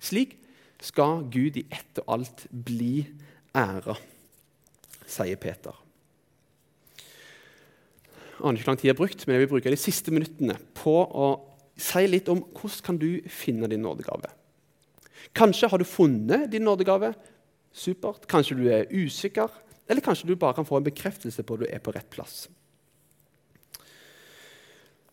Slik 0.00 0.36
skal 0.80 1.26
Gud 1.32 1.58
i 1.60 1.66
ett 1.68 2.00
og 2.04 2.14
alt 2.16 2.46
bli 2.50 3.02
æra, 3.56 3.96
sier 5.10 5.40
Peter. 5.40 5.74
Jeg 8.40 8.46
aner 8.46 8.56
ikke 8.56 8.64
hvor 8.64 8.72
lang 8.72 8.80
tid 8.80 8.88
jeg 8.88 8.94
har 8.94 9.02
brukt, 9.02 9.26
men 9.26 9.36
jeg 9.36 9.42
vil 9.42 9.52
bruke 9.52 9.72
de 9.72 9.80
siste 9.80 10.12
minuttene 10.14 10.56
på 10.78 10.94
å 11.04 11.26
si 11.80 12.04
litt 12.08 12.28
om 12.32 12.42
hvordan 12.44 12.84
kan 12.86 13.00
du 13.00 13.08
finne 13.32 13.68
din 13.70 13.82
nådegave. 13.84 14.30
Kanskje 15.36 15.68
har 15.70 15.80
du 15.80 15.86
funnet 15.86 16.48
din 16.52 16.64
nådegave. 16.66 17.12
Supert. 17.72 18.26
Kanskje 18.30 18.56
du 18.58 18.64
er 18.72 18.88
usikker. 18.90 19.50
Eller 19.90 20.04
kanskje 20.04 20.28
du 20.28 20.36
bare 20.38 20.54
kan 20.58 20.66
få 20.66 20.78
en 20.78 20.86
bekreftelse 20.86 21.42
på 21.42 21.56
at 21.56 21.62
du 21.62 21.68
er 21.68 21.82
på 21.82 21.94
rett 21.94 22.08
plass. 22.10 22.44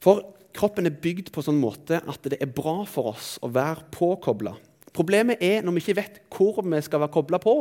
For 0.04 0.22
kroppen 0.58 0.90
er 0.90 1.02
bygd 1.02 1.32
på 1.34 1.44
sånn 1.46 1.60
måte 1.62 2.00
at 2.00 2.30
det 2.30 2.40
er 2.42 2.54
bra 2.54 2.84
for 2.90 3.14
oss 3.14 3.36
å 3.42 3.50
være 3.54 3.88
påkobla. 3.94 4.56
Problemet 4.98 5.42
er 5.44 5.66
når 5.66 5.76
vi 5.76 5.84
ikke 5.84 6.00
vet 6.00 6.22
hvor 6.34 6.64
vi 6.66 6.82
skal 6.86 7.04
være 7.04 7.14
kobla 7.14 7.42
på. 7.42 7.58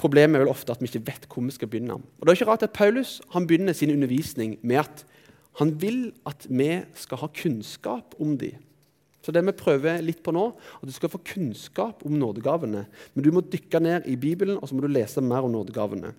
Problemet 0.00 0.36
er 0.36 0.44
vel 0.44 0.52
ofte 0.52 0.74
at 0.74 0.82
vi 0.82 0.88
ikke 0.90 1.06
vet 1.06 1.28
hvor 1.30 1.44
vi 1.46 1.54
skal 1.54 1.70
begynne. 1.70 2.00
Og 2.00 2.24
det 2.24 2.32
er 2.32 2.40
ikke 2.40 2.50
rart 2.50 2.66
at 2.66 2.74
Paulus 2.76 3.20
begynner 3.32 3.76
sin 3.76 3.92
undervisning 3.94 4.58
med 4.62 4.82
at 4.82 5.04
han 5.60 5.72
vil 5.80 6.12
at 6.28 6.46
vi 6.48 6.70
skal 6.96 7.20
ha 7.20 7.28
kunnskap 7.36 8.16
om 8.22 8.36
de. 8.40 8.54
Så 9.22 9.30
det 9.34 9.44
vi 9.46 9.54
prøver 9.54 10.02
litt 10.02 10.22
på 10.24 10.34
nå, 10.34 10.48
at 10.80 10.88
du 10.88 10.94
skal 10.94 11.12
få 11.12 11.20
kunnskap 11.22 12.02
om 12.06 12.16
nådegavene. 12.18 12.86
Men 13.14 13.24
du 13.24 13.30
må 13.34 13.44
dykke 13.44 13.80
ned 13.82 14.08
i 14.10 14.16
Bibelen 14.18 14.58
og 14.58 14.68
så 14.68 14.74
må 14.74 14.82
du 14.82 14.90
lese 14.90 15.22
mer 15.22 15.46
om 15.46 15.52
nådegavene. 15.54 16.14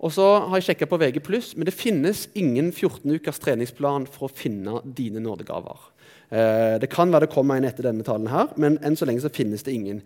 Og 0.00 0.12
så 0.16 0.26
har 0.48 0.56
jeg 0.56 0.70
sjekka 0.70 0.88
på 0.88 0.96
VG+, 1.00 1.20
men 1.60 1.68
det 1.68 1.76
finnes 1.76 2.24
ingen 2.32 2.70
14 2.72 3.04
ukers 3.04 3.40
treningsplan 3.40 4.06
for 4.08 4.28
å 4.28 4.32
finne 4.32 4.80
dine 4.96 5.20
nådegaver. 5.20 5.90
Eh, 6.32 6.76
det 6.80 6.88
kan 6.92 7.12
være 7.12 7.26
det 7.26 7.34
kommer 7.34 7.60
en 7.60 7.66
etter 7.68 7.84
denne 7.84 8.06
talen, 8.06 8.30
her, 8.32 8.48
men 8.56 8.78
enn 8.80 8.96
så 8.96 9.04
lenge 9.08 9.20
så 9.20 9.32
finnes 9.32 9.64
det 9.66 9.74
ingen. 9.76 10.00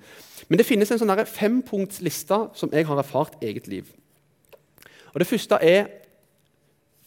Men 0.48 0.58
det 0.58 0.66
finnes 0.66 0.90
en 0.90 0.98
sånn 0.98 1.14
fempunktsliste 1.30 2.40
som 2.58 2.74
jeg 2.74 2.88
har 2.88 2.98
erfart 2.98 3.38
eget 3.44 3.70
liv. 3.70 3.92
Og 5.14 5.22
Det 5.22 5.30
første 5.30 5.62
er 5.62 5.86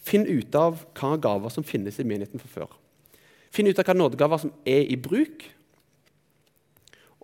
Finn 0.07 0.27
ut 0.27 0.55
av 0.55 0.81
hva 0.95 1.15
gaver 1.19 1.51
som 1.53 1.65
finnes 1.67 1.99
i 1.99 2.07
menigheten 2.07 2.41
fra 2.41 2.51
før. 2.53 2.75
Finn 3.53 3.67
ut 3.67 3.79
av 3.79 3.87
hva 3.87 3.95
nådegaver 3.97 4.43
som 4.43 4.53
er 4.67 4.87
i 4.87 4.97
bruk. 4.99 5.43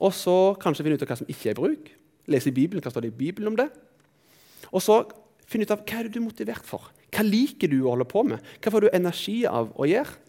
Og 0.04 0.12
så 0.16 0.36
kanskje 0.60 0.86
finne 0.86 1.00
ut 1.00 1.06
av 1.06 1.12
hva 1.14 1.20
som 1.22 1.30
ikke 1.32 1.52
er 1.52 1.56
i 1.56 1.62
bruk. 1.62 1.92
Lese 2.32 2.52
i 2.52 2.56
Bibelen, 2.56 2.84
hva 2.84 2.92
står 2.92 3.06
det 3.06 3.14
i 3.14 3.20
Bibelen 3.24 3.54
om 3.54 3.60
det. 3.60 3.70
Og 4.72 4.84
så 4.84 5.04
finne 5.48 5.68
ut 5.68 5.74
av 5.76 5.84
hva 5.84 6.02
er 6.02 6.10
du 6.12 6.20
er 6.20 6.26
motivert 6.26 6.68
for. 6.68 6.90
Hva 7.14 7.26
liker 7.26 7.72
du 7.72 7.84
å 7.84 7.94
holde 7.94 8.08
på 8.10 8.24
med? 8.28 8.44
Hva 8.60 8.74
får 8.74 8.86
du 8.86 8.94
energi 8.94 9.44
av 9.50 9.72
å 9.78 9.88
gjøre? 9.88 10.20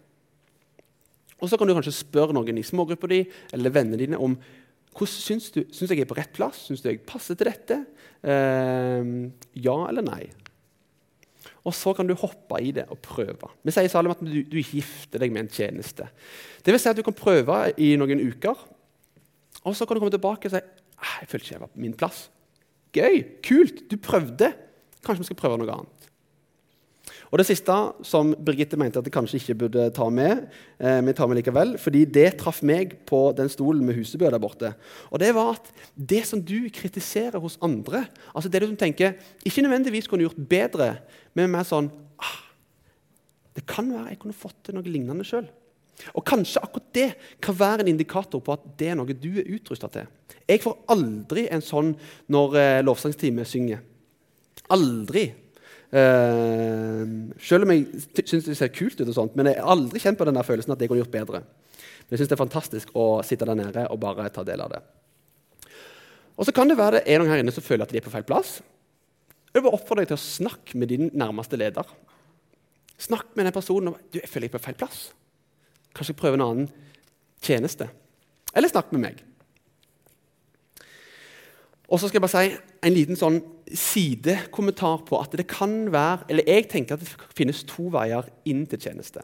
Og 1.41 1.49
så 1.51 1.57
kan 1.59 1.67
du 1.67 1.75
kanskje 1.75 1.97
spørre 1.97 2.35
noen 2.35 2.61
i 2.61 2.65
smågruppa 2.65 3.09
di 3.11 3.23
eller 3.53 3.73
vennene 3.73 3.99
dine 3.99 4.19
om 4.21 4.37
hvordan 4.95 5.11
syns 5.11 5.49
du 5.51 5.65
syns 5.75 5.91
jeg 5.91 6.05
er 6.05 6.07
på 6.07 6.15
rett 6.15 6.31
plass. 6.35 6.61
Syns 6.69 6.83
du 6.83 6.87
jeg 6.87 7.01
passer 7.07 7.35
til 7.35 7.49
dette? 7.49 7.81
Eh, 8.23 9.09
ja 9.65 9.75
eller 9.89 10.05
nei? 10.05 10.23
Og 11.65 11.73
så 11.73 11.95
kan 11.97 12.05
du 12.05 12.13
hoppe 12.17 12.59
i 12.61 12.71
det 12.75 12.85
og 12.93 12.99
prøve. 13.01 13.49
Vi 13.65 13.73
sier 13.73 13.87
i 13.87 13.91
Salem 13.91 14.13
at 14.13 14.21
du, 14.21 14.37
du 14.45 14.59
gifter 14.61 15.21
deg 15.21 15.33
med 15.33 15.47
en 15.47 15.53
tjeneste. 15.53 16.07
Det 16.61 16.73
vil 16.73 16.81
si 16.81 16.91
at 16.91 16.99
du 16.99 17.05
kan 17.05 17.17
prøve 17.17 17.57
i 17.81 17.95
noen 17.97 18.21
uker, 18.21 18.59
og 19.65 19.73
så 19.73 19.87
kan 19.87 19.97
du 19.97 20.03
komme 20.03 20.13
tilbake 20.13 20.49
og 20.49 20.53
si 20.53 20.61
«Ah, 20.95 21.17
jeg 21.21 21.29
følte 21.31 21.43
ikke 21.43 21.55
jeg 21.55 21.63
var 21.63 21.73
på 21.73 21.81
min 21.83 21.97
plass. 21.97 22.19
Gøy! 22.95 23.23
Kult! 23.43 23.81
Du 23.91 23.97
prøvde. 23.99 24.53
Kanskje 25.03 25.25
vi 25.25 25.29
skal 25.31 25.39
prøve 25.41 25.57
noe 25.59 25.73
annet. 25.73 26.09
Og 27.31 27.39
Det 27.39 27.47
siste 27.47 27.75
som 28.05 28.33
Birgitte 28.45 28.77
mente 28.77 28.99
at 29.01 29.07
jeg 29.07 29.13
kanskje 29.15 29.39
ikke 29.41 29.57
burde 29.65 29.89
ta 29.95 30.09
med, 30.09 30.45
eh, 30.79 31.01
men 31.01 31.13
tar 31.13 31.27
med 31.27 31.37
likevel, 31.39 31.77
fordi 31.81 32.05
det 32.05 32.37
traff 32.37 32.61
meg 32.63 33.05
på 33.05 33.35
den 33.35 33.49
stolen 33.49 33.85
med 33.85 33.95
husebø 33.95 34.29
der 34.29 34.39
borte. 34.39 34.73
Og 35.11 35.19
Det 35.19 35.33
var 35.35 35.55
at 35.55 35.71
det 35.95 36.25
som 36.25 36.41
du 36.41 36.69
kritiserer 36.69 37.39
hos 37.39 37.57
andre, 37.61 38.07
altså 38.35 38.49
det 38.49 38.61
du 38.61 38.75
tenker 38.75 39.15
ikke 39.43 39.61
nødvendigvis 39.61 40.07
kunne 40.07 40.23
gjort 40.27 40.47
bedre, 40.49 40.97
men 41.33 41.51
mer 41.51 41.63
sånn 41.63 41.91
ah, 42.19 42.41
Det 43.55 43.65
kan 43.65 43.89
være 43.91 44.09
jeg 44.09 44.19
kunne 44.19 44.33
fått 44.33 44.63
til 44.63 44.75
noe 44.75 44.83
lignende 44.83 45.23
sjøl. 45.23 45.47
Og 46.13 46.25
Kanskje 46.27 46.61
akkurat 46.61 46.93
det 46.93 47.09
kan 47.41 47.55
være 47.57 47.85
en 47.85 47.93
indikator 47.93 48.41
på 48.43 48.53
at 48.53 48.63
det 48.77 48.89
er 48.91 48.97
noe 48.99 49.13
du 49.15 49.39
er 49.39 49.47
utrusta 49.55 49.87
til. 49.87 50.07
Jeg 50.47 50.61
får 50.61 50.77
aldri 50.91 51.47
en 51.49 51.63
sånn 51.63 51.95
når 52.27 52.57
eh, 52.59 52.83
lovsangsteamet 52.83 53.47
synger. 53.47 53.81
Aldri. 54.75 55.29
Uh, 55.93 57.31
selv 57.39 57.67
om 57.67 57.71
jeg 57.71 58.25
syns 58.25 58.47
det 58.47 58.57
ser 58.57 58.73
kult 58.73 58.99
ut, 58.99 59.07
og 59.07 59.15
sånt, 59.15 59.35
men 59.37 59.51
jeg 59.51 59.59
har 59.61 59.71
aldri 59.75 60.01
kjent 60.01 60.19
på 60.19 60.27
denne 60.27 60.43
følelsen 60.43 60.73
at 60.73 60.81
jeg 60.81 60.91
kunne 60.91 61.03
gjort 61.03 61.13
bedre. 61.13 61.41
Men 62.05 62.15
jeg 62.15 62.21
syns 62.21 62.31
det 62.31 62.37
er 62.37 62.43
fantastisk 62.43 62.93
å 62.97 63.05
sitte 63.25 63.47
der 63.47 63.59
nede 63.59 63.85
og 63.89 64.01
bare 64.01 64.27
ta 64.33 64.43
del 64.47 64.63
av 64.65 64.73
det. 64.73 64.81
Og 66.35 66.47
så 66.47 66.53
kan 66.55 66.67
det 66.69 66.77
være 66.79 66.99
det 66.99 67.05
er 67.07 67.21
noen 67.21 67.31
her 67.31 67.43
inne 67.43 67.53
som 67.55 67.63
føler 67.63 67.85
at 67.85 67.93
de 67.93 68.01
er 68.01 68.05
på 68.05 68.13
feil 68.13 68.25
plass. 68.27 68.57
Jeg 69.55 69.63
vil 69.63 69.71
oppfordre 69.71 70.03
deg 70.03 70.11
til 70.11 70.19
å 70.19 70.25
snakke 70.25 70.79
med 70.79 70.91
din 70.91 71.07
nærmeste 71.15 71.57
leder. 71.59 71.87
Snakk 72.99 73.31
med 73.35 73.47
den 73.47 73.55
personen 73.55 73.93
om 73.93 73.95
du, 74.11 74.19
jeg 74.19 74.27
føler 74.31 74.49
jeg 74.49 74.55
på 74.57 74.63
feil 74.65 74.77
plass. 74.79 75.05
Kanskje 75.95 76.17
prøve 76.19 76.39
en 76.39 76.43
annen 76.43 76.67
tjeneste. 77.43 77.87
Eller 78.55 78.71
snakk 78.71 78.91
med 78.91 79.03
meg. 79.05 79.23
Og 81.89 81.99
så 81.99 82.09
skal 82.09 82.19
jeg 82.19 82.25
bare 82.25 82.41
si 82.41 82.57
en 82.85 82.95
liten 82.95 83.19
sånn 83.19 83.39
sidekommentar 83.65 85.03
på 85.07 85.19
at 85.21 85.33
det 85.37 85.47
kan 85.49 85.87
være 85.93 86.27
Eller 86.29 86.45
jeg 86.49 86.67
tenker 86.69 86.95
at 86.95 87.01
det 87.01 87.31
finnes 87.37 87.63
to 87.65 87.87
veier 87.93 88.27
inn 88.45 88.65
til 88.69 88.81
tjeneste. 88.81 89.23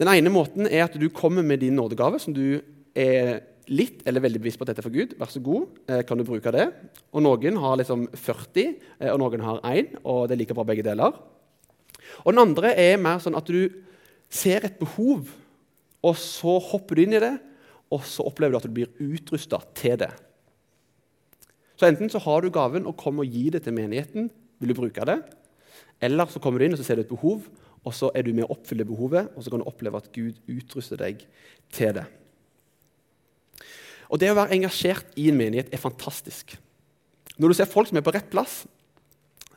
Den 0.00 0.10
ene 0.12 0.32
måten 0.32 0.66
er 0.66 0.86
at 0.86 0.96
du 0.98 1.08
kommer 1.12 1.44
med 1.44 1.60
din 1.60 1.76
nådegave, 1.76 2.18
som 2.20 2.34
du 2.34 2.60
er 2.96 3.42
litt 3.70 4.00
eller 4.08 4.24
veldig 4.24 4.40
bevisst 4.42 4.58
på 4.58 4.66
at 4.66 4.72
dette 4.72 4.82
er 4.82 4.86
for 4.88 4.94
Gud. 4.94 5.14
Vær 5.20 5.30
så 5.30 5.42
god, 5.44 5.68
eh, 5.88 6.02
kan 6.02 6.18
du 6.18 6.24
bruke 6.26 6.52
det? 6.52 6.66
Og 7.12 7.22
Noen 7.22 7.60
har 7.60 7.76
liksom 7.78 8.08
40, 8.10 8.74
eh, 8.98 9.12
og 9.12 9.20
noen 9.20 9.44
har 9.44 9.60
1, 9.62 10.00
og 10.04 10.26
det 10.28 10.34
er 10.34 10.40
like 10.42 10.54
bra 10.54 10.64
begge 10.64 10.82
deler. 10.82 11.12
Og 12.24 12.32
Den 12.32 12.42
andre 12.42 12.74
er 12.74 12.96
mer 12.96 13.18
sånn 13.18 13.36
at 13.36 13.46
du 13.46 13.70
ser 14.28 14.64
et 14.64 14.78
behov, 14.78 15.28
og 16.02 16.16
så 16.16 16.58
hopper 16.58 16.96
du 16.96 17.02
inn 17.02 17.14
i 17.14 17.22
det, 17.22 17.38
og 17.92 18.02
så 18.02 18.26
opplever 18.26 18.52
du 18.52 18.56
at 18.56 18.66
du 18.66 18.74
blir 18.74 18.90
utrusta 18.98 19.60
til 19.74 19.96
det. 20.00 20.10
Så 21.82 21.88
Enten 21.90 22.06
så 22.06 22.20
har 22.22 22.44
du 22.44 22.52
gaven 22.54 22.84
og 22.86 22.94
kommer 22.94 23.24
og 23.26 23.32
gir 23.34 23.56
det 23.56 23.64
til 23.64 23.74
menigheten, 23.74 24.28
vil 24.62 24.70
du 24.70 24.76
bruke 24.78 25.02
det, 25.08 25.16
eller 25.98 26.30
så 26.30 26.38
kommer 26.38 26.62
du 26.62 26.68
inn 26.68 26.76
og 26.76 26.78
så 26.78 26.86
ser 26.86 27.00
du 27.00 27.02
et 27.02 27.10
behov, 27.10 27.48
og 27.82 27.96
så 27.98 28.12
er 28.14 28.22
du 28.22 28.30
med 28.30 28.46
å 28.46 28.52
oppfylle 28.54 28.86
behovet, 28.86 29.32
og 29.34 29.42
så 29.42 29.50
kan 29.50 29.64
du 29.64 29.66
oppleve 29.66 29.98
at 29.98 30.06
Gud 30.14 30.38
utruster 30.46 31.00
deg 31.02 31.26
til 31.74 31.98
det. 31.98 32.06
Og 34.14 34.22
Det 34.22 34.30
å 34.30 34.38
være 34.38 34.54
engasjert 34.54 35.10
i 35.18 35.26
en 35.32 35.42
menighet 35.42 35.74
er 35.74 35.82
fantastisk. 35.82 36.54
Når 37.34 37.50
du 37.50 37.58
ser 37.58 37.74
folk 37.74 37.90
som 37.90 37.98
er 37.98 38.06
på 38.06 38.14
rett 38.14 38.30
plass, 38.30 38.60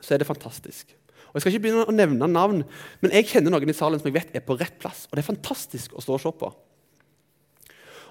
så 0.02 0.16
er 0.16 0.18
det 0.18 0.26
fantastisk. 0.26 0.96
Og 1.30 1.38
Jeg 1.38 1.44
skal 1.44 1.54
ikke 1.54 1.66
begynne 1.68 1.86
å 1.86 1.94
nevne 1.94 2.26
navn, 2.26 2.64
men 3.06 3.18
jeg 3.20 3.30
kjenner 3.36 3.54
noen 3.54 3.70
i 3.70 3.76
salen 3.76 4.02
som 4.02 4.10
jeg 4.10 4.18
vet 4.18 4.34
er 4.34 4.42
på 4.42 4.58
rett 4.58 4.80
plass. 4.82 5.06
Og 5.06 5.14
det 5.14 5.22
er 5.22 5.30
fantastisk 5.30 5.94
å 5.94 6.02
stå 6.02 6.18
og 6.18 6.24
se 6.26 6.38
på. 6.42 6.54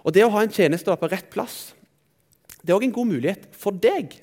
Og 0.07 0.15
Det 0.15 0.23
å 0.23 0.31
ha 0.31 0.47
en 0.47 0.55
tjeneste 0.63 0.95
på 0.95 1.11
rett 1.11 1.27
plass 1.35 1.73
det 2.65 2.73
er 2.73 2.79
òg 2.79 2.87
en 2.87 2.95
god 2.95 3.11
mulighet 3.13 3.45
for 3.53 3.77
deg. 3.77 4.17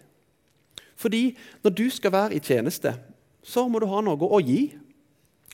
Fordi 0.98 1.32
når 1.62 1.74
du 1.78 1.86
skal 1.94 2.14
være 2.14 2.36
i 2.36 2.42
tjeneste, 2.42 2.94
så 3.42 3.66
må 3.70 3.80
du 3.82 3.88
ha 3.90 4.02
noe 4.02 4.18
å 4.18 4.40
gi. 4.42 4.72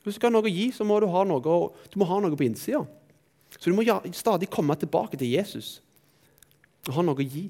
Hvis 0.00 0.16
du 0.16 0.18
skal 0.18 0.30
ha 0.30 0.38
noe 0.38 0.48
å 0.48 0.52
gi, 0.52 0.70
så 0.72 0.86
må 0.88 0.98
du 1.00 1.08
ha 1.12 1.24
noe, 1.28 1.58
du 1.92 2.04
ha 2.04 2.20
noe 2.20 2.38
på 2.38 2.46
innsida. 2.48 2.84
Så 3.56 3.70
du 3.70 3.76
må 3.76 3.84
stadig 4.16 4.50
komme 4.52 4.76
tilbake 4.76 5.16
til 5.20 5.30
Jesus 5.32 5.78
og 6.88 6.94
ha 6.96 7.04
noe 7.04 7.20
å 7.20 7.24
gi. 7.24 7.48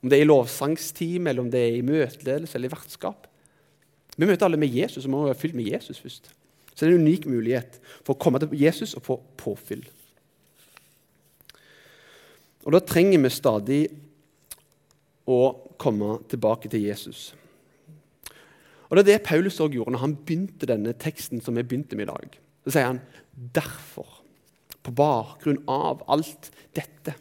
Om 0.00 0.08
det 0.08 0.18
er 0.18 0.24
i 0.24 0.28
lovsangsteam, 0.28 1.26
eller 1.28 1.44
om 1.44 1.50
det 1.52 1.60
er 1.60 1.78
i 1.78 1.84
møteledelse 1.84 2.56
eller 2.56 2.70
i 2.70 2.72
vertskap. 2.72 3.26
Vi 4.16 4.28
møter 4.28 4.46
alle 4.46 4.60
med 4.60 4.72
Jesus, 4.72 5.04
og 5.04 5.12
må 5.12 5.24
være 5.26 5.36
fylt 5.40 5.56
med 5.58 5.68
Jesus 5.68 6.00
først. 6.00 6.30
Så 6.72 6.84
det 6.84 6.92
er 6.92 6.96
en 6.96 7.04
unik 7.04 7.26
mulighet 7.28 7.78
for 8.04 8.14
å 8.14 8.20
komme 8.20 8.40
til 8.40 8.52
Jesus 8.56 8.94
og 8.96 9.04
få 9.04 9.18
påfyll. 9.40 9.84
Og 12.66 12.74
Da 12.74 12.80
trenger 12.82 13.22
vi 13.22 13.30
stadig 13.30 13.80
å 15.26 15.40
komme 15.80 16.20
tilbake 16.30 16.70
til 16.72 16.86
Jesus. 16.86 17.34
Og 18.86 18.96
Det 18.96 19.02
er 19.02 19.08
det 19.16 19.26
Paulus 19.26 19.58
også 19.58 19.74
gjorde 19.74 19.96
når 19.96 20.04
han 20.04 20.16
begynte 20.16 20.68
denne 20.70 20.94
teksten 20.94 21.42
som 21.42 21.56
vi 21.58 21.64
begynte 21.66 21.98
med 21.98 22.06
i 22.06 22.12
dag. 22.12 22.36
Så 22.64 22.74
sier 22.74 22.90
han 22.92 23.02
derfor, 23.34 24.22
på 24.86 24.94
bakgrunn 24.94 25.64
av 25.66 26.04
alt 26.06 26.52
dette 26.76 27.16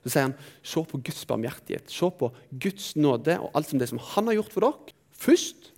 Så 0.00 0.12
sier 0.14 0.28
han 0.30 0.36
se 0.64 0.80
på 0.88 1.00
Guds 1.04 1.26
barmhjertighet, 1.28 1.90
se 1.92 2.08
på 2.08 2.30
Guds 2.62 2.94
nåde 2.96 3.34
og 3.42 3.50
alt 3.58 3.68
som 3.68 3.80
det 3.80 3.90
som 3.90 4.00
han 4.14 4.30
har 4.30 4.38
gjort 4.38 4.54
for 4.54 4.64
dere, 4.64 4.94
først, 5.12 5.72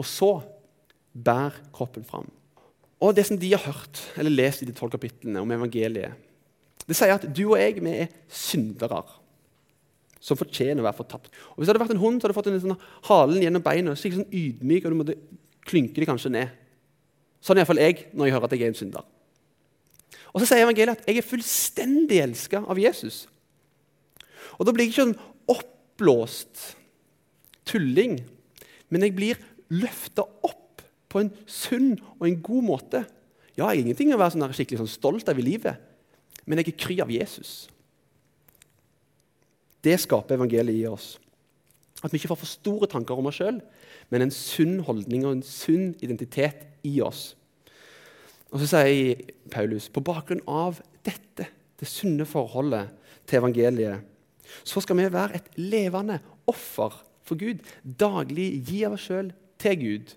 og 0.00 0.08
så 0.08 0.30
bær 1.12 1.54
kroppen 1.76 2.02
fram. 2.08 2.26
Og 2.98 3.14
Det 3.14 3.26
som 3.28 3.38
de 3.38 3.52
har 3.52 3.62
hørt 3.62 4.00
eller 4.16 4.32
lest 4.32 4.64
i 4.64 4.66
de 4.66 4.74
tolv 4.74 4.90
kapitlene 4.96 5.38
om 5.44 5.52
evangeliet, 5.52 6.16
det 6.88 6.96
sier 6.96 7.14
at 7.14 7.28
du 7.28 7.44
og 7.50 7.60
jeg 7.60 7.78
vi 7.82 7.92
er 8.06 8.10
syndere 8.32 9.04
som 10.26 10.38
fortjener 10.38 10.82
å 10.82 10.88
være 10.88 10.98
fortapt. 10.98 11.30
Og 11.54 11.60
Hvis 11.60 11.68
det 11.68 11.74
hadde 11.74 11.84
vært 11.84 11.94
en 11.94 12.02
hund, 12.02 12.18
så 12.18 12.26
hadde 12.26 12.34
du 12.34 12.38
fått 12.40 12.48
en 12.50 12.62
sånn 12.64 12.80
halen 13.06 13.44
gjennom 13.44 13.62
beina. 13.62 13.94
Så 13.94 14.10
sånn 14.10 14.26
ydmyk, 14.34 14.86
og 14.86 14.94
du 14.94 14.98
måtte 14.98 15.18
klynke 15.66 16.02
det 16.02 16.08
kanskje 16.08 16.32
ned. 16.34 16.54
Sånn 17.44 17.58
er 17.58 17.62
iallfall 17.62 17.82
jeg 17.82 18.08
når 18.10 18.26
jeg 18.26 18.34
hører 18.34 18.48
at 18.48 18.56
jeg 18.56 18.64
er 18.66 18.72
en 18.72 18.78
synder. 18.80 19.06
Og 20.34 20.42
Så 20.42 20.50
sier 20.50 20.66
evangeliet 20.66 20.98
at 20.98 21.06
jeg 21.08 21.20
er 21.20 21.30
fullstendig 21.30 22.18
elska 22.24 22.64
av 22.66 22.80
Jesus. 22.80 23.24
Og 24.58 24.66
Da 24.66 24.74
blir 24.74 24.86
jeg 24.86 24.94
ikke 24.96 25.06
en 25.12 25.18
oppblåst 25.54 26.74
tulling, 27.66 28.18
men 28.90 29.02
jeg 29.02 29.14
blir 29.14 29.38
løfta 29.70 30.26
opp 30.46 30.82
på 31.10 31.22
en 31.22 31.30
sunn 31.46 31.94
og 32.18 32.26
en 32.26 32.42
god 32.42 32.66
måte. 32.66 33.04
Ja, 33.56 33.70
jeg 33.70 33.80
har 33.80 33.80
ingenting 33.80 34.12
å 34.12 34.18
være 34.20 34.34
sånn 34.34 34.52
skikkelig 34.52 34.82
sånn 34.82 34.92
stolt 34.92 35.30
av 35.30 35.38
i 35.38 35.46
livet, 35.46 35.78
men 36.46 36.60
jeg 36.60 36.74
er 36.74 36.78
kry 36.82 36.98
av 37.02 37.10
Jesus. 37.10 37.68
Det 39.86 39.94
skaper 40.02 40.34
evangeliet 40.36 40.82
i 40.82 40.88
oss. 40.90 41.14
At 42.02 42.12
vi 42.12 42.18
ikke 42.18 42.32
får 42.32 42.42
for 42.42 42.50
store 42.50 42.88
tanker 42.90 43.18
om 43.18 43.28
oss 43.30 43.38
sjøl, 43.40 43.60
men 44.10 44.26
en 44.26 44.34
sunn 44.34 44.80
holdning 44.86 45.24
og 45.24 45.36
en 45.36 45.46
sunn 45.46 45.94
identitet 46.04 46.66
i 46.86 46.98
oss. 47.04 47.30
Og 48.52 48.60
Så 48.62 48.68
sier 48.74 49.22
Paulus 49.50 49.88
på 49.92 50.02
bakgrunn 50.04 50.44
av 50.46 50.80
dette, 51.06 51.48
det 51.76 51.88
sunne 51.90 52.26
forholdet 52.28 52.92
til 53.26 53.40
evangeliet, 53.40 54.04
så 54.64 54.80
skal 54.82 54.98
vi 55.00 55.08
være 55.10 55.40
et 55.40 55.48
levende 55.58 56.20
offer 56.48 56.94
for 57.26 57.38
Gud. 57.38 57.62
Daglig 57.82 58.62
gi 58.68 58.84
av 58.86 58.94
oss 58.96 59.08
sjøl 59.08 59.32
til 59.60 59.80
Gud. 59.80 60.14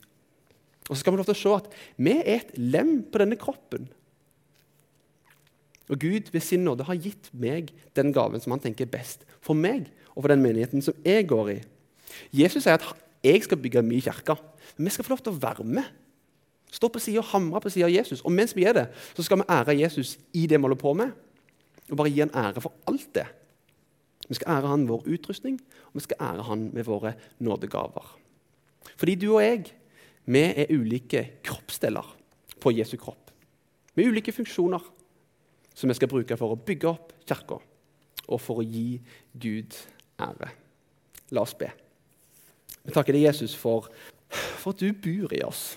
Og 0.89 0.95
så 0.95 1.01
skal 1.01 1.13
vi 1.13 1.21
lov 1.21 1.29
til 1.29 1.37
å 1.37 1.41
se 1.41 1.55
at 1.57 1.71
vi 1.97 2.13
er 2.17 2.29
et 2.39 2.53
lem 2.57 2.99
på 3.09 3.21
denne 3.21 3.37
kroppen. 3.41 3.89
Og 5.89 5.99
Gud 5.99 6.29
ved 6.31 6.43
sin 6.45 6.63
nåde 6.65 6.85
har 6.85 6.99
gitt 7.01 7.31
meg 7.33 7.71
den 7.97 8.13
gaven 8.13 8.41
som 8.41 8.53
han 8.53 8.61
tenker 8.61 8.85
er 8.85 8.93
best 8.93 9.25
for 9.41 9.57
meg 9.57 9.87
og 10.13 10.21
for 10.21 10.31
den 10.31 10.43
menigheten 10.43 10.83
som 10.85 10.97
jeg 11.05 11.25
går 11.29 11.55
i. 11.55 11.59
Jesus 12.35 12.65
sier 12.65 12.77
at 12.77 12.85
jeg 13.25 13.41
skal 13.43 13.59
bygge 13.59 13.83
mye 13.83 14.03
kirke, 14.03 14.35
men 14.77 14.87
vi 14.87 14.93
skal 14.93 15.07
få 15.07 15.15
lov 15.15 15.23
til 15.25 15.33
å 15.33 15.41
være 15.41 15.65
med. 15.65 15.87
Stå 16.69 16.91
på 16.93 17.01
sida 17.01 17.23
og 17.23 17.31
hamre 17.31 17.61
på 17.63 17.71
sida 17.73 17.87
av 17.87 17.93
Jesus. 17.93 18.21
Og 18.21 18.33
mens 18.33 18.53
vi 18.55 18.67
er 18.69 18.75
det, 18.77 18.85
så 19.17 19.25
skal 19.25 19.41
vi 19.41 19.49
ære 19.49 19.79
Jesus 19.79 20.17
i 20.37 20.45
det 20.45 20.59
vi 20.59 20.67
holder 20.67 20.79
på 20.79 20.93
med. 20.97 21.15
Og 21.89 21.97
bare 21.97 22.11
gi 22.13 22.21
han 22.21 22.33
ære 22.37 22.61
for 22.61 22.75
alt 22.89 23.09
det. 23.17 23.25
Vi 24.29 24.37
skal 24.37 24.59
ære 24.59 24.69
han 24.69 24.85
vår 24.89 25.07
utrustning, 25.09 25.57
og 25.89 25.97
vi 25.97 26.05
skal 26.05 26.21
ære 26.21 26.45
han 26.45 26.69
med 26.73 26.85
våre 26.85 27.15
nådegaver. 27.41 28.13
Fordi 28.99 29.15
du 29.17 29.31
og 29.33 29.41
jeg, 29.41 29.71
vi 30.29 30.45
er 30.45 30.69
ulike 30.69 31.23
kroppsdeler 31.43 32.05
på 32.61 32.75
Jesu 32.77 32.97
kropp. 33.01 33.31
Med 33.97 34.11
ulike 34.11 34.31
funksjoner 34.35 34.85
som 35.79 35.89
vi 35.89 35.95
skal 35.95 36.11
bruke 36.11 36.35
for 36.39 36.53
å 36.55 36.59
bygge 36.59 36.89
opp 36.91 37.13
kirka 37.27 37.59
og 38.29 38.41
for 38.43 38.61
å 38.61 38.65
gi 38.65 38.99
Gud 39.39 39.75
ære. 40.19 40.51
La 41.33 41.43
oss 41.45 41.55
be. 41.57 41.69
Vi 42.83 42.93
takker 42.93 43.15
deg, 43.15 43.27
Jesus, 43.29 43.55
for, 43.57 43.87
for 44.29 44.73
at 44.73 44.81
du 44.81 44.91
bor 44.93 45.33
i 45.35 45.43
oss. 45.45 45.71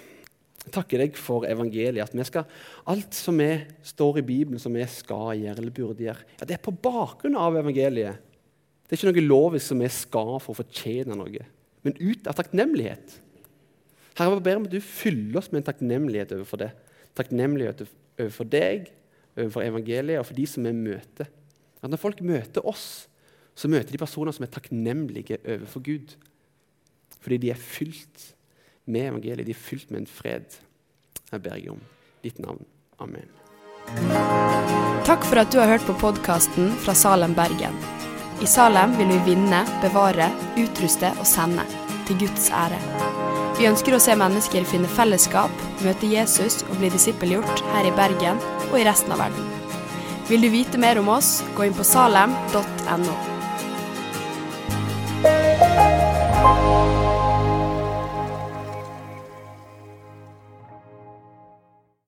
Jeg 0.63 0.75
takker 0.77 1.03
deg 1.03 1.17
for 1.19 1.47
evangeliet. 1.49 2.03
At 2.05 2.15
vi 2.15 2.27
skal, 2.27 2.47
alt 2.91 3.17
som 3.17 3.39
vi 3.41 3.51
står 3.87 4.21
i 4.21 4.27
Bibelen 4.27 4.63
som 4.63 4.75
vi 4.75 4.85
skal 4.91 5.35
gjøre 5.41 5.59
eller 5.59 5.75
burde 5.75 6.07
gjøre, 6.07 6.29
ja, 6.39 6.47
det 6.49 6.59
er 6.59 6.63
på 6.63 6.75
bakgrunn 6.85 7.39
av 7.39 7.59
evangeliet. 7.59 8.31
Det 8.87 8.97
er 8.97 9.01
ikke 9.01 9.15
noe 9.15 9.27
lovisk 9.27 9.71
som 9.71 9.83
vi 9.83 9.91
skal 9.93 10.35
for 10.43 10.53
å 10.53 10.61
fortjene 10.61 11.17
noe, 11.17 11.47
men 11.83 11.95
ut 11.99 12.27
av 12.29 12.37
takknemlighet. 12.39 13.15
Herre, 14.19 14.37
jeg 14.37 14.45
ber 14.45 14.59
om 14.59 14.67
at 14.69 14.75
du 14.75 14.83
fyller 14.85 15.39
oss 15.41 15.49
med 15.51 15.63
en 15.63 15.71
takknemlighet 15.71 16.35
overfor 16.37 16.61
det. 16.61 16.73
Takknemlighet 17.17 17.87
overfor 17.87 18.51
deg, 18.53 18.91
overfor 19.37 19.65
evangeliet 19.65 20.21
og 20.21 20.27
for 20.29 20.39
de 20.39 20.47
som 20.49 20.67
vi 20.67 20.75
møter. 20.77 21.31
At 21.83 21.91
Når 21.91 22.01
folk 22.01 22.21
møter 22.23 22.67
oss, 22.67 23.09
så 23.55 23.69
møter 23.69 23.93
de 23.93 24.01
personer 24.01 24.33
som 24.33 24.47
er 24.47 24.53
takknemlige 24.53 25.39
overfor 25.45 25.85
Gud. 25.85 26.15
Fordi 27.21 27.39
de 27.39 27.51
er 27.51 27.61
fylt 27.61 28.35
med 28.87 29.09
evangeliet, 29.11 29.47
de 29.47 29.55
er 29.55 29.67
fylt 29.69 29.91
med 29.91 30.03
en 30.03 30.11
fred. 30.11 30.59
Jeg 31.31 31.43
ber 31.43 31.57
jeg 31.57 31.71
om 31.71 31.81
ditt 32.25 32.39
navn. 32.39 32.65
Amen. 32.99 33.29
Takk 35.07 35.25
for 35.27 35.43
at 35.43 35.51
du 35.53 35.59
har 35.59 35.71
hørt 35.75 35.87
på 35.87 35.97
podkasten 35.99 36.71
fra 36.85 36.95
Salem, 36.95 37.35
Bergen. 37.35 37.77
I 38.43 38.47
Salem 38.47 38.95
vil 38.99 39.11
vi 39.11 39.21
vinne, 39.33 39.63
bevare, 39.83 40.31
utruste 40.59 41.13
og 41.19 41.27
sende. 41.27 41.67
Til 42.07 42.19
Guds 42.25 42.49
ære. 42.51 42.79
Vi 43.59 43.69
ønsker 43.69 43.95
å 43.95 44.01
se 44.03 44.15
mennesker 44.19 44.67
finne 44.67 44.91
fellesskap, 44.91 45.53
møte 45.85 46.09
Jesus 46.11 46.63
og 46.67 46.81
bli 46.81 46.91
disippelgjort 46.91 47.63
her 47.75 47.87
i 47.87 47.95
Bergen 47.95 48.41
og 48.73 48.81
i 48.81 48.87
resten 48.89 49.13
av 49.15 49.23
verden. 49.27 49.51
Vil 50.29 50.43
du 50.43 50.49
vite 50.53 50.81
mer 50.81 51.01
om 51.03 51.13
oss, 51.13 51.41
gå 51.57 51.69
inn 51.69 51.77
på 51.77 51.87
salem.no. 51.87 53.32